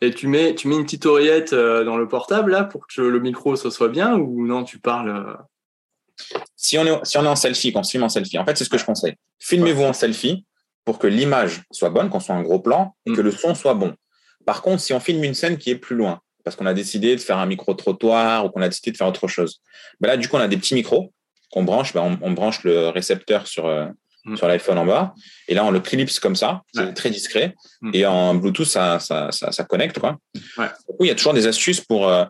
[0.00, 3.00] Et tu mets, tu mets une petite oreillette euh, dans le portable là pour que
[3.00, 5.38] le micro ce soit bien ou non, tu parles
[6.56, 8.64] si on, est, si on est en selfie, qu'on filme en selfie, en fait, c'est
[8.64, 9.14] ce que je conseille.
[9.38, 10.46] Filmez-vous en selfie
[10.84, 13.24] pour que l'image soit bonne, qu'on soit un gros plan et que mm.
[13.24, 13.94] le son soit bon.
[14.46, 17.16] Par contre, si on filme une scène qui est plus loin, parce qu'on a décidé
[17.16, 19.60] de faire un micro-trottoir ou qu'on a décidé de faire autre chose,
[20.00, 21.12] ben là, du coup, on a des petits micros
[21.50, 21.92] qu'on branche.
[21.94, 23.86] Ben on, branche le récepteur sur, euh,
[24.24, 24.36] mm.
[24.36, 25.14] sur l'iPhone en bas.
[25.48, 27.54] Et là, on le clipse comme ça, c'est très discret.
[27.80, 27.90] Mm.
[27.94, 29.98] Et en Bluetooth, ça, ça, ça, connecte.
[29.98, 30.18] Quoi.
[31.00, 32.24] il y a toujours des astuces pour euh,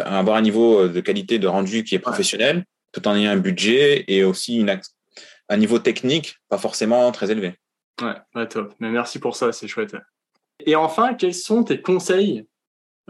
[0.00, 4.04] avoir un niveau de qualité de rendu qui est professionnel, tout en ayant un budget
[4.08, 4.80] et aussi une,
[5.48, 7.54] un niveau technique pas forcément très élevé.
[8.00, 8.74] Ouais, top.
[8.80, 9.96] Mais merci pour ça, c'est chouette.
[10.64, 12.46] Et enfin, quels sont tes conseils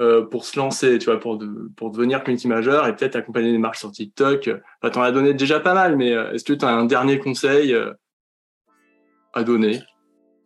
[0.01, 3.81] euh, pour se lancer, tu vois, pour, devenir community manager et peut-être accompagner des marches
[3.81, 4.49] sur TikTok.
[4.81, 6.85] Enfin, Tu en as donné déjà pas mal, mais euh, est-ce que tu as un
[6.85, 7.93] dernier conseil euh,
[9.35, 9.81] à donner?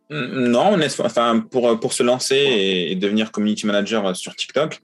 [0.09, 4.79] Non, enfin, pour, pour se lancer et, devenir community manager sur TikTok,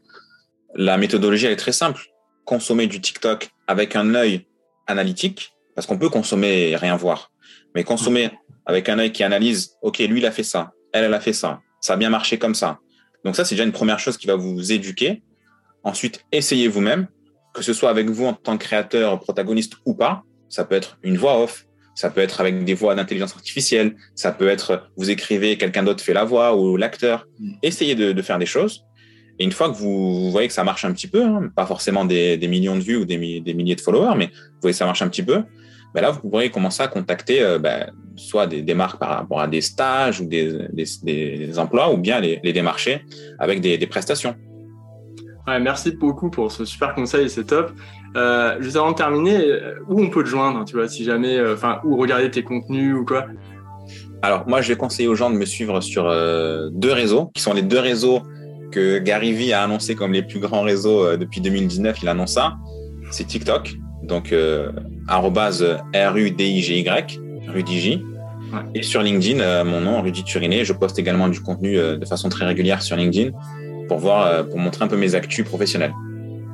[0.75, 2.03] la méthodologie est très simple.
[2.45, 4.45] Consommer du TikTok avec un œil
[4.85, 7.31] analytique, parce qu'on peut consommer et rien voir,
[7.73, 8.29] mais consommer
[8.67, 11.33] avec un œil qui analyse, OK, lui, il a fait ça, elle, elle a fait
[11.33, 12.79] ça, ça a bien marché comme ça
[13.23, 15.21] donc ça, c'est déjà une première chose qui va vous éduquer.
[15.83, 17.07] Ensuite, essayez vous-même,
[17.53, 20.23] que ce soit avec vous en tant que créateur, protagoniste ou pas.
[20.49, 21.65] Ça peut être une voix off,
[21.95, 26.03] ça peut être avec des voix d'intelligence artificielle, ça peut être vous écrivez, quelqu'un d'autre
[26.03, 27.27] fait la voix ou l'acteur.
[27.39, 27.51] Mm.
[27.61, 28.85] Essayez de, faire des choses.
[29.37, 32.05] Et une fois que vous, voyez que ça marche un petit peu, hein, pas forcément
[32.05, 35.01] des, millions de vues ou des, milliers de followers, mais vous voyez que ça marche
[35.01, 35.43] un petit peu,
[35.93, 39.47] ben là, vous pourrez commencer à contacter euh, ben, soit des, marques par rapport à
[39.47, 43.05] des stages ou des, des, emplois, ou bien les, les démarcher
[43.39, 44.35] avec des, prestations.
[45.47, 47.71] Ouais, merci beaucoup pour ce super conseil, c'est top.
[48.15, 49.39] Euh, juste avant de terminer,
[49.87, 52.95] où on peut te joindre, tu vois, si jamais, euh, enfin, où regarder tes contenus
[52.95, 53.25] ou quoi?
[54.21, 57.41] Alors, moi, je vais conseiller aux gens de me suivre sur euh, deux réseaux, qui
[57.41, 58.21] sont les deux réseaux
[58.71, 62.03] que Gary Vee a annoncé comme les plus grands réseaux depuis 2019.
[62.03, 62.57] Il annonce ça.
[63.09, 64.33] C'est TikTok, donc
[65.93, 67.99] R-U-D-I-G-Y, RudiJ.
[68.75, 72.05] Et sur LinkedIn, euh, mon nom, Rudy Turiné, je poste également du contenu euh, de
[72.05, 73.31] façon très régulière sur LinkedIn
[73.87, 75.93] pour voir, euh, pour montrer un peu mes actus professionnels.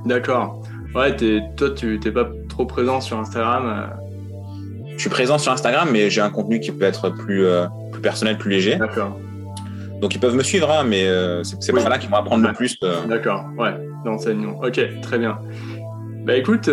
[0.06, 0.62] D'accord.
[0.94, 3.90] Ouais, toi, tu n'es pas trop présent sur Instagram.
[4.96, 7.46] Je suis présent sur Instagram, mais j'ai un contenu qui peut être plus,
[7.92, 8.78] plus personnel, plus léger.
[8.78, 9.18] D'accord.
[10.00, 11.06] Donc ils peuvent me suivre, hein, mais
[11.44, 12.80] c'est pas là qu'ils vont apprendre le plus.
[13.10, 13.74] D'accord, ouais,
[14.06, 14.58] d'enseignement.
[14.64, 15.38] Ok, très bien.
[16.26, 16.68] Bah écoute,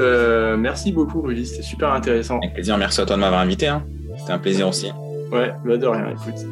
[0.59, 2.39] merci beaucoup Rudy, c'était super intéressant.
[2.39, 3.69] Avec plaisir, merci à toi de m'avoir invité.
[3.69, 3.85] Hein.
[4.19, 4.91] C'était un plaisir aussi.
[5.31, 6.47] Ouais, bah de rien, écoute.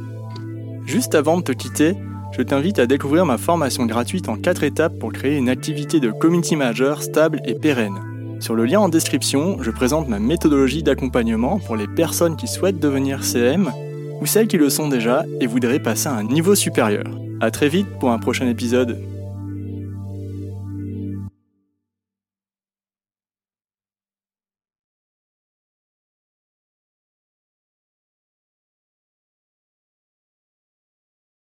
[0.85, 1.95] Juste avant de te quitter,
[2.37, 6.11] je t'invite à découvrir ma formation gratuite en 4 étapes pour créer une activité de
[6.11, 7.99] community manager stable et pérenne.
[8.41, 12.81] Sur le lien en description, je présente ma méthodologie d'accompagnement pour les personnes qui souhaitent
[12.81, 13.73] devenir CM
[14.21, 17.05] ou celles qui le sont déjà et voudraient passer à un niveau supérieur.
[17.41, 18.99] A très vite pour un prochain épisode.